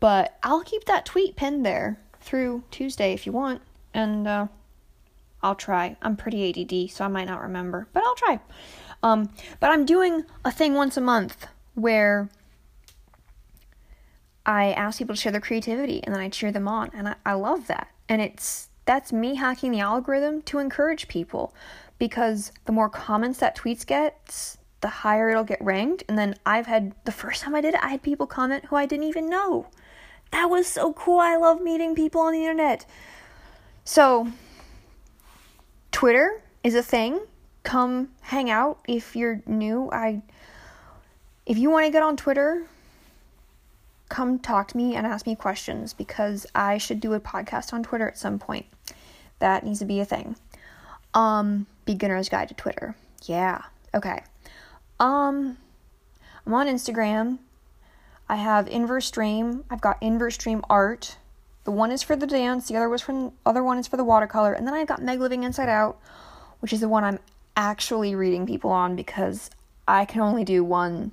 but 0.00 0.38
I'll 0.42 0.62
keep 0.62 0.84
that 0.84 1.04
tweet 1.04 1.36
pinned 1.36 1.64
there 1.64 1.98
through 2.20 2.64
Tuesday 2.70 3.12
if 3.12 3.26
you 3.26 3.32
want, 3.32 3.62
and 3.92 4.26
uh, 4.26 4.46
I'll 5.42 5.54
try. 5.54 5.96
I'm 6.02 6.16
pretty 6.16 6.48
ADD, 6.48 6.90
so 6.90 7.04
I 7.04 7.08
might 7.08 7.26
not 7.26 7.42
remember, 7.42 7.88
but 7.92 8.02
I'll 8.04 8.14
try. 8.14 8.40
Um, 9.02 9.30
but 9.60 9.70
I'm 9.70 9.84
doing 9.84 10.24
a 10.44 10.50
thing 10.50 10.74
once 10.74 10.96
a 10.96 11.00
month 11.00 11.46
where 11.74 12.30
I 14.46 14.72
ask 14.72 14.98
people 14.98 15.14
to 15.14 15.20
share 15.20 15.32
their 15.32 15.40
creativity 15.40 16.02
and 16.02 16.14
then 16.14 16.22
I 16.22 16.28
cheer 16.28 16.52
them 16.52 16.68
on, 16.68 16.90
and 16.94 17.08
I, 17.08 17.14
I 17.26 17.32
love 17.34 17.66
that. 17.66 17.88
And 18.08 18.22
it's 18.22 18.68
that's 18.86 19.12
me 19.12 19.36
hacking 19.36 19.72
the 19.72 19.80
algorithm 19.80 20.42
to 20.42 20.58
encourage 20.58 21.08
people 21.08 21.54
because 22.04 22.52
the 22.66 22.72
more 22.72 22.90
comments 22.90 23.38
that 23.38 23.56
tweets 23.56 23.86
gets, 23.86 24.58
the 24.82 24.88
higher 24.88 25.30
it'll 25.30 25.42
get 25.42 25.64
ranked. 25.64 26.04
And 26.06 26.18
then 26.18 26.34
I've 26.44 26.66
had 26.66 26.94
the 27.06 27.12
first 27.12 27.40
time 27.40 27.54
I 27.54 27.62
did 27.62 27.72
it, 27.72 27.82
I 27.82 27.88
had 27.88 28.02
people 28.02 28.26
comment 28.26 28.66
who 28.66 28.76
I 28.76 28.84
didn't 28.84 29.06
even 29.06 29.30
know. 29.30 29.68
That 30.30 30.50
was 30.50 30.66
so 30.66 30.92
cool. 30.92 31.18
I 31.18 31.36
love 31.36 31.62
meeting 31.62 31.94
people 31.94 32.20
on 32.20 32.34
the 32.34 32.40
internet. 32.40 32.84
So, 33.86 34.28
Twitter 35.92 36.42
is 36.62 36.74
a 36.74 36.82
thing. 36.82 37.20
Come 37.62 38.10
hang 38.20 38.50
out 38.50 38.80
if 38.86 39.16
you're 39.16 39.40
new. 39.46 39.88
I 39.90 40.20
if 41.46 41.56
you 41.56 41.70
want 41.70 41.86
to 41.86 41.90
get 41.90 42.02
on 42.02 42.18
Twitter, 42.18 42.64
come 44.10 44.38
talk 44.38 44.68
to 44.68 44.76
me 44.76 44.94
and 44.94 45.06
ask 45.06 45.26
me 45.26 45.34
questions 45.34 45.94
because 45.94 46.46
I 46.54 46.76
should 46.76 47.00
do 47.00 47.14
a 47.14 47.20
podcast 47.20 47.72
on 47.72 47.82
Twitter 47.82 48.06
at 48.06 48.18
some 48.18 48.38
point. 48.38 48.66
That 49.38 49.64
needs 49.64 49.78
to 49.78 49.86
be 49.86 50.00
a 50.00 50.04
thing. 50.04 50.36
Um 51.14 51.66
beginner's 51.84 52.28
guide 52.28 52.48
to 52.48 52.54
Twitter. 52.54 52.96
Yeah. 53.24 53.62
Okay. 53.94 54.22
Um 55.00 55.58
I'm 56.46 56.54
on 56.54 56.66
Instagram. 56.66 57.38
I 58.28 58.36
have 58.36 58.68
Inverse 58.68 59.10
Dream. 59.10 59.64
I've 59.70 59.80
got 59.80 60.02
Inverse 60.02 60.36
Dream 60.36 60.62
Art. 60.68 61.16
The 61.64 61.70
one 61.70 61.90
is 61.90 62.02
for 62.02 62.14
the 62.14 62.26
dance, 62.26 62.68
the 62.68 62.76
other 62.76 62.90
was 62.90 63.00
from 63.00 63.32
other 63.46 63.62
one 63.62 63.78
is 63.78 63.86
for 63.86 63.96
the 63.96 64.04
watercolor, 64.04 64.52
and 64.52 64.66
then 64.66 64.74
I've 64.74 64.86
got 64.86 65.02
Meg 65.02 65.18
Living 65.18 65.44
Inside 65.44 65.70
Out, 65.70 65.98
which 66.60 66.74
is 66.74 66.80
the 66.80 66.88
one 66.88 67.04
I'm 67.04 67.18
actually 67.56 68.14
reading 68.14 68.46
people 68.46 68.70
on 68.70 68.96
because 68.96 69.50
I 69.88 70.04
can 70.04 70.20
only 70.20 70.44
do 70.44 70.62
one 70.62 71.12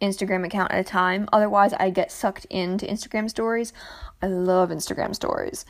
Instagram 0.00 0.44
account 0.44 0.72
at 0.72 0.80
a 0.80 0.84
time. 0.84 1.26
Otherwise, 1.32 1.72
I 1.74 1.88
get 1.88 2.12
sucked 2.12 2.44
into 2.46 2.86
Instagram 2.86 3.30
stories. 3.30 3.72
I 4.20 4.26
love 4.26 4.68
Instagram 4.68 5.14
stories. 5.14 5.64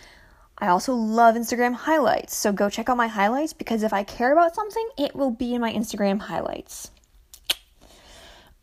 I 0.59 0.68
also 0.68 0.94
love 0.94 1.34
Instagram 1.34 1.74
highlights, 1.74 2.34
so 2.34 2.50
go 2.50 2.70
check 2.70 2.88
out 2.88 2.96
my 2.96 3.09
highlights 3.09 3.52
because 3.52 3.82
if 3.82 3.92
I 3.92 4.04
care 4.04 4.32
about 4.32 4.54
something, 4.54 4.88
it 4.96 5.14
will 5.14 5.30
be 5.30 5.54
in 5.54 5.61
my 5.61 5.72
Instagram 5.72 6.20
highlights. 6.20 6.90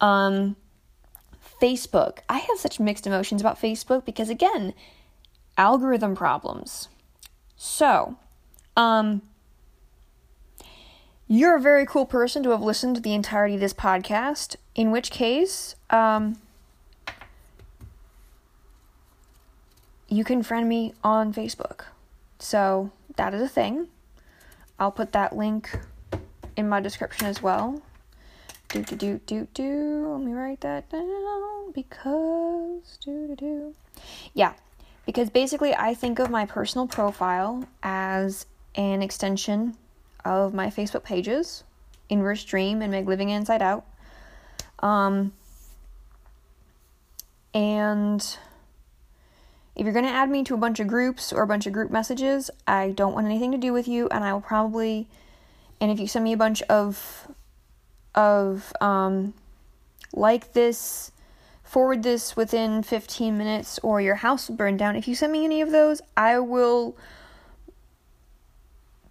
Um, 0.01 0.55
Facebook. 1.61 2.19
I 2.27 2.39
have 2.39 2.57
such 2.57 2.79
mixed 2.79 3.07
emotions 3.07 3.41
about 3.41 3.61
Facebook 3.61 4.05
because, 4.05 4.29
again, 4.29 4.73
algorithm 5.57 6.15
problems. 6.15 6.89
So, 7.55 8.17
um, 8.75 9.21
you're 11.27 11.55
a 11.55 11.61
very 11.61 11.85
cool 11.85 12.05
person 12.05 12.43
to 12.43 12.49
have 12.49 12.61
listened 12.61 12.95
to 12.95 13.01
the 13.01 13.13
entirety 13.13 13.55
of 13.55 13.61
this 13.61 13.73
podcast, 13.73 14.57
in 14.75 14.91
which 14.91 15.09
case, 15.09 15.75
um, 15.89 16.37
you 20.13 20.23
can 20.23 20.43
friend 20.43 20.67
me 20.67 20.93
on 21.03 21.33
Facebook. 21.33 21.85
So 22.39 22.91
that 23.15 23.33
is 23.33 23.41
a 23.41 23.47
thing. 23.47 23.87
I'll 24.79 24.91
put 24.91 25.11
that 25.13 25.35
link 25.35 25.79
in 26.55 26.69
my 26.69 26.79
description 26.79 27.27
as 27.27 27.41
well. 27.41 27.81
Do 28.69 28.83
do 28.83 28.95
do 28.95 29.21
do 29.25 29.47
do. 29.53 30.07
Let 30.11 30.21
me 30.21 30.33
write 30.33 30.61
that 30.61 30.89
down 30.89 31.71
because 31.73 32.97
do 33.03 33.27
do 33.27 33.35
do. 33.35 33.75
Yeah, 34.33 34.53
because 35.05 35.29
basically 35.29 35.75
I 35.75 35.93
think 35.93 36.19
of 36.19 36.29
my 36.29 36.45
personal 36.45 36.87
profile 36.87 37.65
as 37.81 38.45
an 38.75 39.01
extension 39.01 39.77
of 40.25 40.53
my 40.53 40.67
Facebook 40.67 41.03
pages, 41.03 41.63
Inverse 42.09 42.43
Dream 42.43 42.81
and 42.81 42.91
Meg 42.91 43.07
Living 43.07 43.29
Inside 43.29 43.61
Out. 43.61 43.85
Um, 44.79 45.33
and 47.53 48.37
if 49.75 49.85
you're 49.85 49.93
going 49.93 50.05
to 50.05 50.11
add 50.11 50.29
me 50.29 50.43
to 50.43 50.53
a 50.53 50.57
bunch 50.57 50.79
of 50.79 50.87
groups 50.87 51.33
or 51.33 51.41
a 51.41 51.47
bunch 51.47 51.65
of 51.65 51.73
group 51.73 51.89
messages, 51.89 52.51
I 52.67 52.91
don't 52.91 53.13
want 53.13 53.25
anything 53.25 53.51
to 53.53 53.57
do 53.57 53.73
with 53.73 53.87
you, 53.87 54.07
and 54.09 54.23
I 54.23 54.33
will 54.33 54.41
probably. 54.41 55.07
And 55.81 55.91
if 55.91 55.99
you 55.99 56.07
send 56.07 56.23
me 56.23 56.33
a 56.33 56.37
bunch 56.37 56.61
of, 56.63 57.27
of 58.13 58.71
um, 58.79 59.33
like 60.13 60.53
this, 60.53 61.11
forward 61.63 62.03
this 62.03 62.35
within 62.35 62.83
15 62.83 63.37
minutes, 63.37 63.79
or 63.81 63.99
your 63.99 64.15
house 64.15 64.47
will 64.47 64.55
burn 64.55 64.77
down. 64.77 64.95
If 64.95 65.07
you 65.07 65.15
send 65.15 65.33
me 65.33 65.43
any 65.43 65.59
of 65.61 65.71
those, 65.71 66.01
I 66.15 66.39
will 66.39 66.95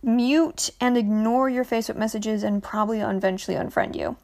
mute 0.02 0.70
and 0.80 0.96
ignore 0.96 1.48
your 1.48 1.64
Facebook 1.64 1.96
messages 1.96 2.42
and 2.42 2.62
probably 2.62 3.00
eventually 3.00 3.56
unfriend 3.56 3.96
you. 3.96 4.16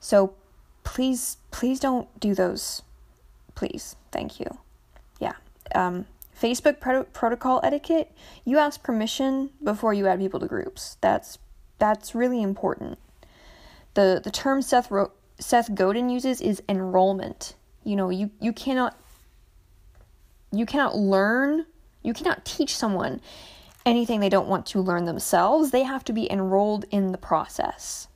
So 0.00 0.34
please, 0.84 1.36
please 1.50 1.80
don't 1.80 2.08
do 2.18 2.34
those. 2.34 2.82
Please. 3.54 3.96
Thank 4.10 4.40
you 4.40 4.58
um, 5.74 6.06
Facebook 6.40 6.80
pro- 6.80 7.04
protocol 7.04 7.60
etiquette, 7.62 8.12
you 8.44 8.58
ask 8.58 8.82
permission 8.82 9.50
before 9.62 9.94
you 9.94 10.06
add 10.06 10.18
people 10.18 10.40
to 10.40 10.46
groups. 10.46 10.96
That's 11.00 11.38
that's 11.78 12.14
really 12.14 12.42
important. 12.42 12.98
The 13.94 14.20
the 14.22 14.30
term 14.30 14.62
Seth 14.62 14.90
Ro- 14.90 15.12
Seth 15.38 15.74
Godin 15.74 16.08
uses 16.10 16.40
is 16.40 16.62
enrollment. 16.68 17.54
You 17.84 17.96
know, 17.96 18.10
you 18.10 18.30
you 18.40 18.52
cannot 18.52 18.96
you 20.52 20.66
cannot 20.66 20.96
learn, 20.96 21.66
you 22.02 22.12
cannot 22.12 22.44
teach 22.44 22.76
someone 22.76 23.20
anything 23.84 24.20
they 24.20 24.28
don't 24.28 24.48
want 24.48 24.66
to 24.66 24.80
learn 24.80 25.04
themselves. 25.04 25.70
They 25.70 25.84
have 25.84 26.04
to 26.04 26.12
be 26.12 26.30
enrolled 26.30 26.84
in 26.90 27.12
the 27.12 27.18
process. 27.18 28.08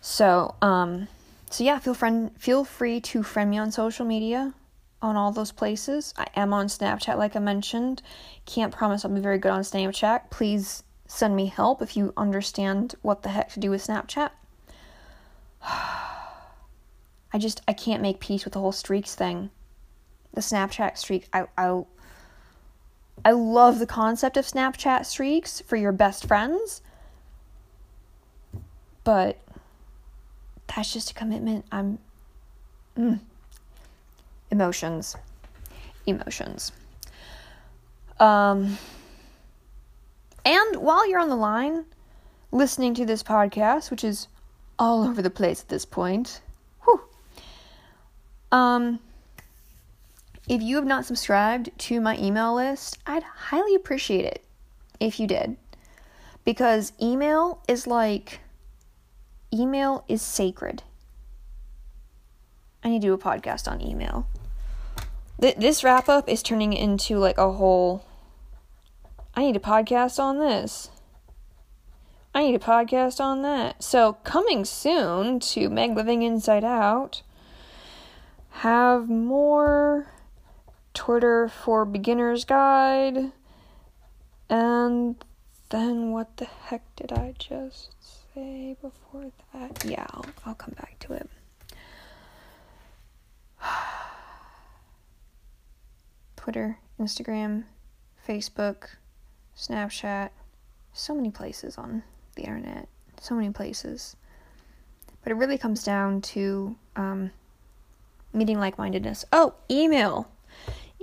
So, 0.00 0.54
um, 0.62 1.08
so 1.50 1.64
yeah, 1.64 1.80
feel 1.80 1.94
friend 1.94 2.30
feel 2.38 2.64
free 2.64 3.00
to 3.00 3.24
friend 3.24 3.50
me 3.50 3.58
on 3.58 3.72
social 3.72 4.06
media 4.06 4.54
on 5.06 5.16
all 5.16 5.30
those 5.30 5.52
places. 5.52 6.12
I 6.18 6.26
am 6.34 6.52
on 6.52 6.66
Snapchat, 6.66 7.16
like 7.16 7.36
I 7.36 7.38
mentioned. 7.38 8.02
Can't 8.44 8.74
promise 8.74 9.04
I'll 9.04 9.10
be 9.10 9.20
very 9.20 9.38
good 9.38 9.52
on 9.52 9.62
Snapchat. 9.62 10.30
Please 10.30 10.82
send 11.06 11.36
me 11.36 11.46
help 11.46 11.80
if 11.80 11.96
you 11.96 12.12
understand 12.16 12.96
what 13.02 13.22
the 13.22 13.28
heck 13.28 13.52
to 13.52 13.60
do 13.60 13.70
with 13.70 13.86
Snapchat. 13.86 14.30
I 15.62 17.38
just 17.38 17.62
I 17.68 17.72
can't 17.72 18.02
make 18.02 18.18
peace 18.18 18.44
with 18.44 18.54
the 18.54 18.60
whole 18.60 18.72
streaks 18.72 19.14
thing. 19.14 19.50
The 20.34 20.40
Snapchat 20.40 20.98
streak. 20.98 21.28
I 21.32 21.46
I 21.56 21.82
I 23.24 23.30
love 23.30 23.78
the 23.78 23.86
concept 23.86 24.36
of 24.36 24.44
Snapchat 24.44 25.06
streaks 25.06 25.60
for 25.60 25.76
your 25.76 25.92
best 25.92 26.26
friends. 26.26 26.82
But 29.04 29.38
that's 30.74 30.92
just 30.92 31.12
a 31.12 31.14
commitment. 31.14 31.64
I'm 31.70 31.98
mm. 32.98 33.20
Emotions. 34.50 35.16
Emotions. 36.06 36.72
Um 38.18 38.78
and 40.44 40.76
while 40.76 41.08
you're 41.08 41.20
on 41.20 41.28
the 41.28 41.36
line 41.36 41.84
listening 42.52 42.94
to 42.94 43.04
this 43.04 43.22
podcast, 43.22 43.90
which 43.90 44.04
is 44.04 44.28
all 44.78 45.02
over 45.02 45.20
the 45.20 45.30
place 45.30 45.60
at 45.60 45.68
this 45.68 45.84
point, 45.84 46.40
whew, 46.84 47.00
um, 48.52 49.00
if 50.48 50.62
you 50.62 50.76
have 50.76 50.84
not 50.86 51.04
subscribed 51.04 51.70
to 51.78 52.00
my 52.00 52.16
email 52.18 52.54
list, 52.54 52.98
I'd 53.06 53.24
highly 53.24 53.74
appreciate 53.74 54.24
it 54.24 54.44
if 55.00 55.18
you 55.18 55.26
did. 55.26 55.56
Because 56.44 56.92
email 57.02 57.60
is 57.66 57.88
like, 57.88 58.38
email 59.52 60.04
is 60.06 60.22
sacred. 60.22 60.84
I 62.86 62.88
need 62.88 63.02
to 63.02 63.08
do 63.08 63.14
a 63.14 63.18
podcast 63.18 63.66
on 63.66 63.82
email. 63.82 64.28
Th- 65.40 65.56
this 65.56 65.82
wrap 65.82 66.08
up 66.08 66.28
is 66.28 66.40
turning 66.40 66.72
into 66.72 67.18
like 67.18 67.36
a 67.36 67.50
whole. 67.50 68.04
I 69.34 69.40
need 69.42 69.56
a 69.56 69.58
podcast 69.58 70.20
on 70.20 70.38
this. 70.38 70.90
I 72.32 72.44
need 72.44 72.54
a 72.54 72.60
podcast 72.60 73.18
on 73.18 73.42
that. 73.42 73.82
So, 73.82 74.12
coming 74.22 74.64
soon 74.64 75.40
to 75.40 75.68
Meg 75.68 75.96
Living 75.96 76.22
Inside 76.22 76.62
Out, 76.62 77.22
have 78.50 79.08
more 79.08 80.06
Twitter 80.94 81.48
for 81.48 81.84
Beginners 81.84 82.44
Guide. 82.44 83.32
And 84.48 85.16
then 85.70 86.12
what 86.12 86.36
the 86.36 86.44
heck 86.44 86.84
did 86.94 87.10
I 87.10 87.34
just 87.36 87.90
say 88.32 88.76
before 88.80 89.32
that? 89.52 89.84
Yeah, 89.84 90.06
I'll, 90.10 90.26
I'll 90.44 90.54
come 90.54 90.74
back 90.78 91.00
to 91.00 91.14
it. 91.14 91.28
Twitter, 96.36 96.78
Instagram, 97.00 97.64
Facebook, 98.26 98.88
Snapchat, 99.56 100.30
so 100.92 101.14
many 101.14 101.30
places 101.30 101.78
on 101.78 102.02
the 102.36 102.42
internet, 102.42 102.88
so 103.20 103.34
many 103.34 103.50
places. 103.50 104.16
But 105.22 105.32
it 105.32 105.36
really 105.36 105.58
comes 105.58 105.82
down 105.82 106.20
to 106.22 106.76
um, 106.94 107.30
meeting 108.32 108.58
like 108.58 108.78
mindedness. 108.78 109.24
Oh, 109.32 109.54
email 109.70 110.28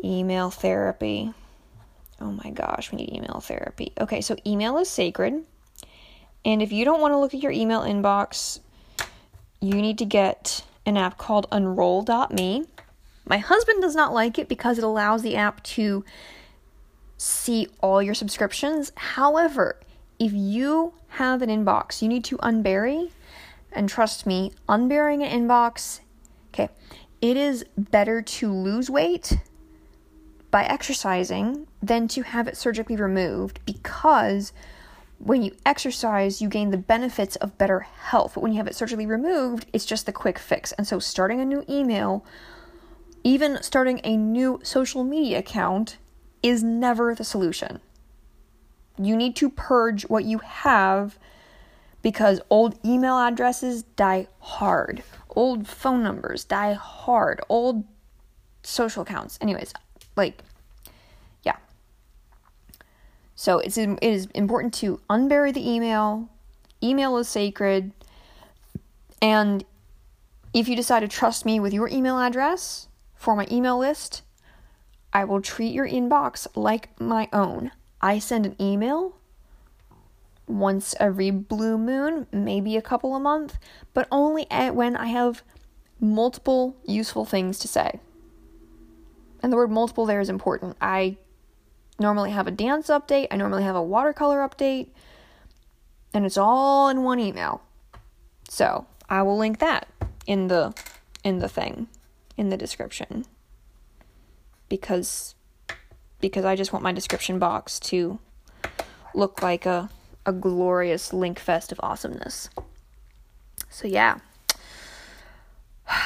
email 0.03 0.49
therapy. 0.49 1.33
Oh 2.19 2.31
my 2.31 2.51
gosh, 2.51 2.91
we 2.91 2.97
need 2.97 3.13
email 3.13 3.39
therapy. 3.39 3.93
Okay, 3.99 4.21
so 4.21 4.35
email 4.45 4.77
is 4.77 4.89
sacred. 4.89 5.43
And 6.45 6.61
if 6.61 6.71
you 6.71 6.85
don't 6.85 7.01
want 7.01 7.13
to 7.13 7.17
look 7.17 7.33
at 7.33 7.41
your 7.41 7.51
email 7.51 7.81
inbox, 7.81 8.59
you 9.61 9.75
need 9.75 9.97
to 9.99 10.05
get 10.05 10.63
an 10.85 10.97
app 10.97 11.17
called 11.17 11.47
unroll.me. 11.51 12.65
My 13.25 13.37
husband 13.37 13.81
does 13.81 13.95
not 13.95 14.13
like 14.13 14.37
it 14.37 14.49
because 14.49 14.77
it 14.77 14.83
allows 14.83 15.21
the 15.21 15.35
app 15.35 15.63
to 15.63 16.03
see 17.17 17.67
all 17.81 18.01
your 18.01 18.13
subscriptions. 18.13 18.91
However, 18.95 19.79
if 20.19 20.33
you 20.33 20.93
have 21.09 21.41
an 21.41 21.49
inbox 21.49 22.01
you 22.01 22.07
need 22.07 22.23
to 22.25 22.37
unbury, 22.39 23.11
and 23.71 23.89
trust 23.89 24.25
me, 24.25 24.51
unburying 24.69 25.23
an 25.23 25.47
inbox, 25.47 26.01
okay, 26.53 26.69
it 27.21 27.37
is 27.37 27.65
better 27.77 28.21
to 28.21 28.51
lose 28.51 28.89
weight 28.89 29.37
by 30.51 30.63
exercising 30.65 31.65
than 31.81 32.07
to 32.09 32.21
have 32.21 32.47
it 32.47 32.57
surgically 32.57 32.95
removed 32.95 33.59
because 33.65 34.53
when 35.19 35.41
you 35.41 35.55
exercise, 35.65 36.41
you 36.41 36.49
gain 36.49 36.71
the 36.71 36.77
benefits 36.77 37.35
of 37.37 37.57
better 37.57 37.79
health. 37.79 38.33
But 38.33 38.41
when 38.43 38.51
you 38.51 38.57
have 38.57 38.67
it 38.67 38.75
surgically 38.75 39.05
removed, 39.05 39.65
it's 39.71 39.85
just 39.85 40.05
the 40.05 40.11
quick 40.11 40.37
fix. 40.37 40.71
And 40.73 40.87
so, 40.87 40.99
starting 40.99 41.39
a 41.39 41.45
new 41.45 41.63
email, 41.69 42.25
even 43.23 43.61
starting 43.63 44.01
a 44.03 44.17
new 44.17 44.59
social 44.63 45.03
media 45.03 45.39
account, 45.39 45.97
is 46.41 46.61
never 46.63 47.15
the 47.15 47.23
solution. 47.23 47.79
You 48.97 49.15
need 49.15 49.35
to 49.37 49.49
purge 49.49 50.03
what 50.03 50.25
you 50.25 50.39
have 50.39 51.17
because 52.01 52.41
old 52.49 52.77
email 52.85 53.17
addresses 53.17 53.83
die 53.83 54.27
hard, 54.39 55.03
old 55.29 55.67
phone 55.67 56.03
numbers 56.03 56.43
die 56.43 56.73
hard, 56.73 57.39
old 57.47 57.85
social 58.61 59.03
accounts. 59.03 59.37
Anyways, 59.41 59.73
like. 60.15 60.43
So 63.43 63.59
it's 63.59 63.77
it 63.77 63.99
is 64.01 64.27
important 64.27 64.73
to 64.75 65.01
unbury 65.09 65.53
the 65.53 65.69
email. 65.69 66.29
Email 66.81 67.17
is 67.17 67.27
sacred. 67.27 67.91
And 69.21 69.65
if 70.53 70.69
you 70.69 70.77
decide 70.77 71.01
to 71.01 71.09
trust 71.09 71.45
me 71.45 71.59
with 71.59 71.73
your 71.73 71.89
email 71.89 72.17
address 72.17 72.87
for 73.15 73.35
my 73.35 73.45
email 73.51 73.77
list, 73.77 74.21
I 75.11 75.25
will 75.25 75.41
treat 75.41 75.73
your 75.73 75.85
inbox 75.85 76.47
like 76.55 76.97
my 77.01 77.27
own. 77.33 77.71
I 77.99 78.17
send 78.17 78.45
an 78.45 78.55
email 78.61 79.17
once 80.47 80.95
every 80.97 81.29
blue 81.29 81.77
moon, 81.77 82.27
maybe 82.31 82.77
a 82.77 82.81
couple 82.81 83.13
a 83.13 83.19
month, 83.19 83.57
but 83.93 84.07
only 84.09 84.47
when 84.71 84.95
I 84.95 85.07
have 85.07 85.43
multiple 85.99 86.77
useful 86.85 87.25
things 87.25 87.59
to 87.59 87.67
say. 87.67 87.99
And 89.41 89.51
the 89.51 89.57
word 89.57 89.69
multiple 89.69 90.05
there 90.05 90.21
is 90.21 90.29
important. 90.29 90.77
I 90.79 91.17
normally 91.99 92.31
have 92.31 92.47
a 92.47 92.51
dance 92.51 92.87
update, 92.87 93.27
I 93.31 93.37
normally 93.37 93.63
have 93.63 93.75
a 93.75 93.83
watercolor 93.83 94.39
update, 94.39 94.89
and 96.13 96.25
it's 96.25 96.37
all 96.37 96.89
in 96.89 97.03
one 97.03 97.19
email. 97.19 97.61
So, 98.49 98.85
I 99.09 99.21
will 99.21 99.37
link 99.37 99.59
that 99.59 99.87
in 100.25 100.47
the 100.47 100.73
in 101.23 101.39
the 101.39 101.49
thing 101.49 101.87
in 102.37 102.49
the 102.49 102.57
description 102.57 103.25
because 104.69 105.35
because 106.19 106.45
I 106.45 106.55
just 106.55 106.73
want 106.73 106.83
my 106.83 106.91
description 106.91 107.39
box 107.39 107.79
to 107.81 108.19
look 109.13 109.41
like 109.41 109.65
a 109.65 109.89
a 110.25 110.33
glorious 110.33 111.13
link 111.13 111.37
fest 111.37 111.71
of 111.71 111.79
awesomeness. 111.83 112.49
So 113.69 113.87
yeah. 113.87 114.19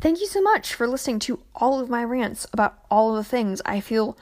Thank 0.00 0.20
you 0.20 0.26
so 0.26 0.40
much 0.42 0.74
for 0.74 0.86
listening 0.86 1.18
to 1.20 1.40
all 1.54 1.80
of 1.80 1.88
my 1.88 2.04
rants 2.04 2.46
about 2.52 2.78
all 2.90 3.10
of 3.10 3.16
the 3.16 3.28
things. 3.28 3.62
I 3.64 3.80
feel 3.80 4.16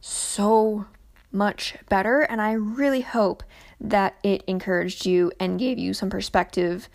so 0.00 0.86
much 1.32 1.76
better, 1.88 2.20
and 2.20 2.40
I 2.40 2.52
really 2.52 3.02
hope 3.02 3.42
that 3.80 4.16
it 4.22 4.42
encouraged 4.46 5.06
you 5.06 5.32
and 5.38 5.58
gave 5.58 5.78
you 5.78 5.94
some 5.94 6.10
perspective 6.10 6.88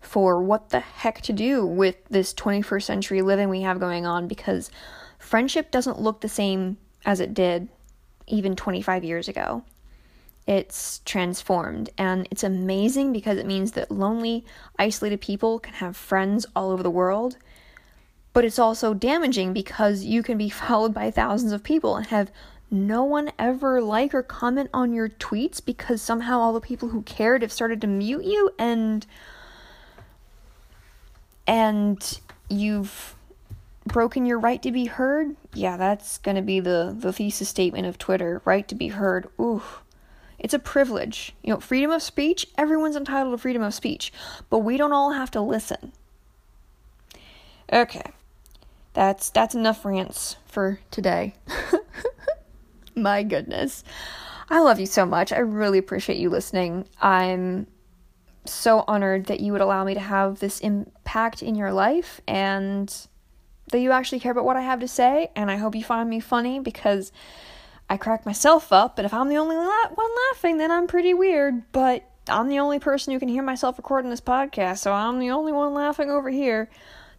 for 0.00 0.42
what 0.42 0.70
the 0.70 0.80
heck 0.80 1.20
to 1.22 1.32
do 1.32 1.64
with 1.64 1.96
this 2.08 2.34
21st 2.34 2.82
century 2.82 3.22
living 3.22 3.48
we 3.48 3.62
have 3.62 3.78
going 3.78 4.04
on 4.04 4.26
because 4.26 4.70
friendship 5.18 5.70
doesn't 5.70 6.00
look 6.00 6.20
the 6.20 6.28
same 6.28 6.76
as 7.04 7.20
it 7.20 7.34
did 7.34 7.68
even 8.26 8.56
25 8.56 9.04
years 9.04 9.28
ago. 9.28 9.62
It's 10.46 11.00
transformed, 11.04 11.90
and 11.96 12.26
it's 12.32 12.42
amazing 12.42 13.12
because 13.12 13.38
it 13.38 13.46
means 13.46 13.72
that 13.72 13.92
lonely, 13.92 14.44
isolated 14.78 15.20
people 15.20 15.60
can 15.60 15.74
have 15.74 15.96
friends 15.96 16.46
all 16.56 16.70
over 16.70 16.82
the 16.82 16.90
world 16.90 17.36
but 18.32 18.44
it's 18.44 18.58
also 18.58 18.94
damaging 18.94 19.52
because 19.52 20.04
you 20.04 20.22
can 20.22 20.38
be 20.38 20.48
followed 20.48 20.94
by 20.94 21.10
thousands 21.10 21.52
of 21.52 21.62
people 21.62 21.96
and 21.96 22.06
have 22.06 22.30
no 22.72 23.04
one 23.04 23.30
ever 23.38 23.80
like 23.82 24.14
or 24.14 24.22
comment 24.22 24.70
on 24.72 24.94
your 24.94 25.08
tweets 25.08 25.64
because 25.64 26.00
somehow 26.00 26.40
all 26.40 26.54
the 26.54 26.60
people 26.60 26.88
who 26.88 27.02
cared 27.02 27.42
have 27.42 27.52
started 27.52 27.80
to 27.82 27.86
mute 27.86 28.24
you 28.24 28.50
and 28.58 29.06
and 31.46 32.20
you've 32.48 33.14
broken 33.84 34.24
your 34.24 34.38
right 34.38 34.62
to 34.62 34.72
be 34.72 34.86
heard? 34.86 35.36
Yeah 35.52 35.76
that's 35.76 36.18
going 36.18 36.36
to 36.36 36.42
be 36.42 36.60
the 36.60 36.96
the 36.98 37.12
thesis 37.12 37.48
statement 37.48 37.86
of 37.86 37.98
twitter 37.98 38.40
right 38.44 38.66
to 38.68 38.74
be 38.74 38.88
heard. 38.88 39.28
Ooh 39.38 39.62
it's 40.38 40.54
a 40.54 40.58
privilege. 40.58 41.34
You 41.42 41.52
know 41.52 41.60
freedom 41.60 41.90
of 41.90 42.02
speech 42.02 42.46
everyone's 42.56 42.96
entitled 42.96 43.34
to 43.34 43.38
freedom 43.38 43.62
of 43.62 43.74
speech 43.74 44.12
but 44.48 44.60
we 44.60 44.78
don't 44.78 44.94
all 44.94 45.12
have 45.12 45.30
to 45.32 45.40
listen. 45.42 45.92
Okay. 47.70 48.12
That's 48.94 49.30
that's 49.30 49.54
enough 49.54 49.84
rants 49.84 50.36
for 50.46 50.80
today. 50.90 51.34
My 52.94 53.22
goodness. 53.22 53.84
I 54.50 54.60
love 54.60 54.78
you 54.78 54.86
so 54.86 55.06
much. 55.06 55.32
I 55.32 55.38
really 55.38 55.78
appreciate 55.78 56.18
you 56.18 56.28
listening. 56.28 56.86
I'm 57.00 57.66
so 58.44 58.84
honored 58.86 59.26
that 59.26 59.40
you 59.40 59.52
would 59.52 59.60
allow 59.60 59.84
me 59.84 59.94
to 59.94 60.00
have 60.00 60.40
this 60.40 60.60
impact 60.60 61.42
in 61.42 61.54
your 61.54 61.72
life 61.72 62.20
and 62.26 62.94
that 63.70 63.80
you 63.80 63.92
actually 63.92 64.20
care 64.20 64.32
about 64.32 64.44
what 64.44 64.56
I 64.56 64.62
have 64.62 64.80
to 64.80 64.88
say. 64.88 65.30
And 65.36 65.50
I 65.50 65.56
hope 65.56 65.74
you 65.74 65.84
find 65.84 66.10
me 66.10 66.20
funny 66.20 66.60
because 66.60 67.12
I 67.88 67.96
crack 67.96 68.26
myself 68.26 68.72
up. 68.72 68.96
But 68.96 69.04
if 69.04 69.14
I'm 69.14 69.28
the 69.28 69.36
only 69.36 69.56
la- 69.56 69.88
one 69.94 70.10
laughing, 70.30 70.58
then 70.58 70.70
I'm 70.70 70.86
pretty 70.86 71.14
weird. 71.14 71.62
But 71.72 72.08
I'm 72.28 72.48
the 72.48 72.58
only 72.58 72.78
person 72.78 73.12
who 73.12 73.18
can 73.18 73.28
hear 73.28 73.42
myself 73.42 73.78
recording 73.78 74.10
this 74.10 74.20
podcast, 74.20 74.78
so 74.78 74.92
I'm 74.92 75.18
the 75.18 75.30
only 75.30 75.52
one 75.52 75.74
laughing 75.74 76.10
over 76.10 76.30
here. 76.30 76.68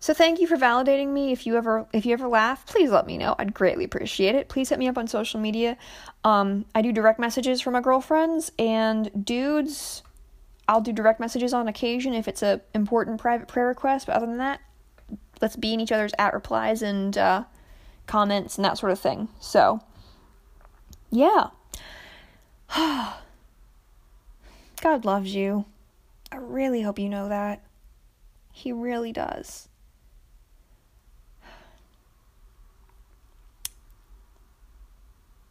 So 0.04 0.14
thank 0.14 0.42
you 0.42 0.48
for 0.48 0.58
validating 0.58 1.14
me. 1.14 1.32
If 1.32 1.48
you 1.48 1.56
ever 1.56 1.88
if 1.94 2.06
you 2.06 2.12
ever 2.12 2.28
laugh, 2.28 2.66
please 2.66 2.90
let 2.90 3.08
me 3.08 3.18
know. 3.18 3.36
I'd 3.40 3.54
greatly 3.54 3.86
appreciate 3.86 4.36
it. 4.36 4.50
Please 4.50 4.68
hit 4.68 4.78
me 4.78 4.90
up 4.90 4.98
on 4.98 5.08
social 5.08 5.40
media. 5.40 5.78
Um, 6.26 6.66
I 6.76 6.82
do 6.82 6.92
direct 6.92 7.20
messages 7.20 7.62
for 7.62 7.72
my 7.72 7.80
girlfriends 7.80 8.52
and 8.60 9.10
dudes. 9.26 10.04
I'll 10.68 10.82
do 10.82 10.92
direct 10.92 11.22
messages 11.22 11.54
on 11.54 11.70
occasion 11.70 12.14
if 12.14 12.28
it's 12.28 12.44
a 12.44 12.60
important 12.74 13.22
private 13.22 13.48
prayer 13.48 13.68
request. 13.68 14.08
But 14.08 14.18
other 14.18 14.26
than 14.26 14.40
that, 14.40 14.60
let's 15.42 15.56
be 15.56 15.74
in 15.74 15.80
each 15.80 15.94
other's 15.94 16.12
at 16.20 16.34
replies 16.34 16.82
and 16.82 17.18
uh, 17.18 17.46
comments 18.06 18.58
and 18.58 18.66
that 18.66 18.78
sort 18.78 18.92
of 18.92 19.00
thing. 19.00 19.30
So, 19.40 19.80
yeah. 21.12 21.52
God 24.82 25.06
loves 25.06 25.34
you. 25.34 25.64
I 26.30 26.36
really 26.36 26.82
hope 26.82 27.00
you 27.00 27.08
know 27.08 27.30
that. 27.30 27.64
He 28.52 28.74
really 28.74 29.14
does. 29.14 29.70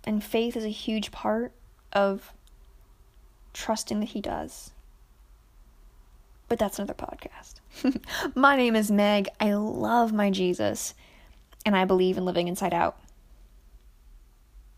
And 0.05 0.23
faith 0.23 0.57
is 0.57 0.65
a 0.65 0.69
huge 0.69 1.11
part 1.11 1.53
of 1.93 2.33
trusting 3.53 4.01
that 4.01 4.11
He 4.11 4.21
does 4.21 4.73
but 6.53 6.59
that's 6.59 6.79
another 6.79 6.93
podcast. 6.93 7.61
my 8.35 8.57
name 8.57 8.77
is 8.77 8.91
Meg. 8.91 9.27
I 9.41 9.55
love 9.55 10.13
my 10.13 10.29
Jesus, 10.29 10.93
and 11.65 11.75
I 11.75 11.87
believe 11.87 12.19
in 12.19 12.27
living 12.27 12.47
inside 12.47 12.75
out. 12.75 12.99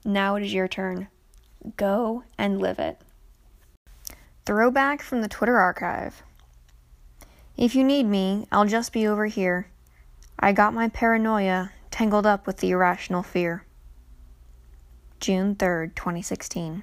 Now 0.05 0.37
it 0.37 0.45
is 0.45 0.55
your 0.55 0.69
turn. 0.69 1.09
Go 1.77 2.23
and 2.39 2.61
live 2.61 2.79
it. 2.79 3.01
Throwback 4.47 5.03
from 5.03 5.21
the 5.21 5.27
Twitter 5.27 5.59
archive. 5.59 6.23
If 7.57 7.75
you 7.75 7.83
need 7.83 8.07
me, 8.07 8.47
I'll 8.53 8.67
just 8.67 8.93
be 8.93 9.09
over 9.09 9.27
here. 9.27 9.67
I 10.39 10.53
got 10.53 10.75
my 10.75 10.89
paranoia 10.89 11.73
tangled 11.91 12.25
up 12.25 12.47
with 12.47 12.59
the 12.59 12.71
irrational 12.71 13.25
fear. 13.25 13.65
June 15.25 15.57
3rd, 15.57 15.95
2016. 15.95 16.83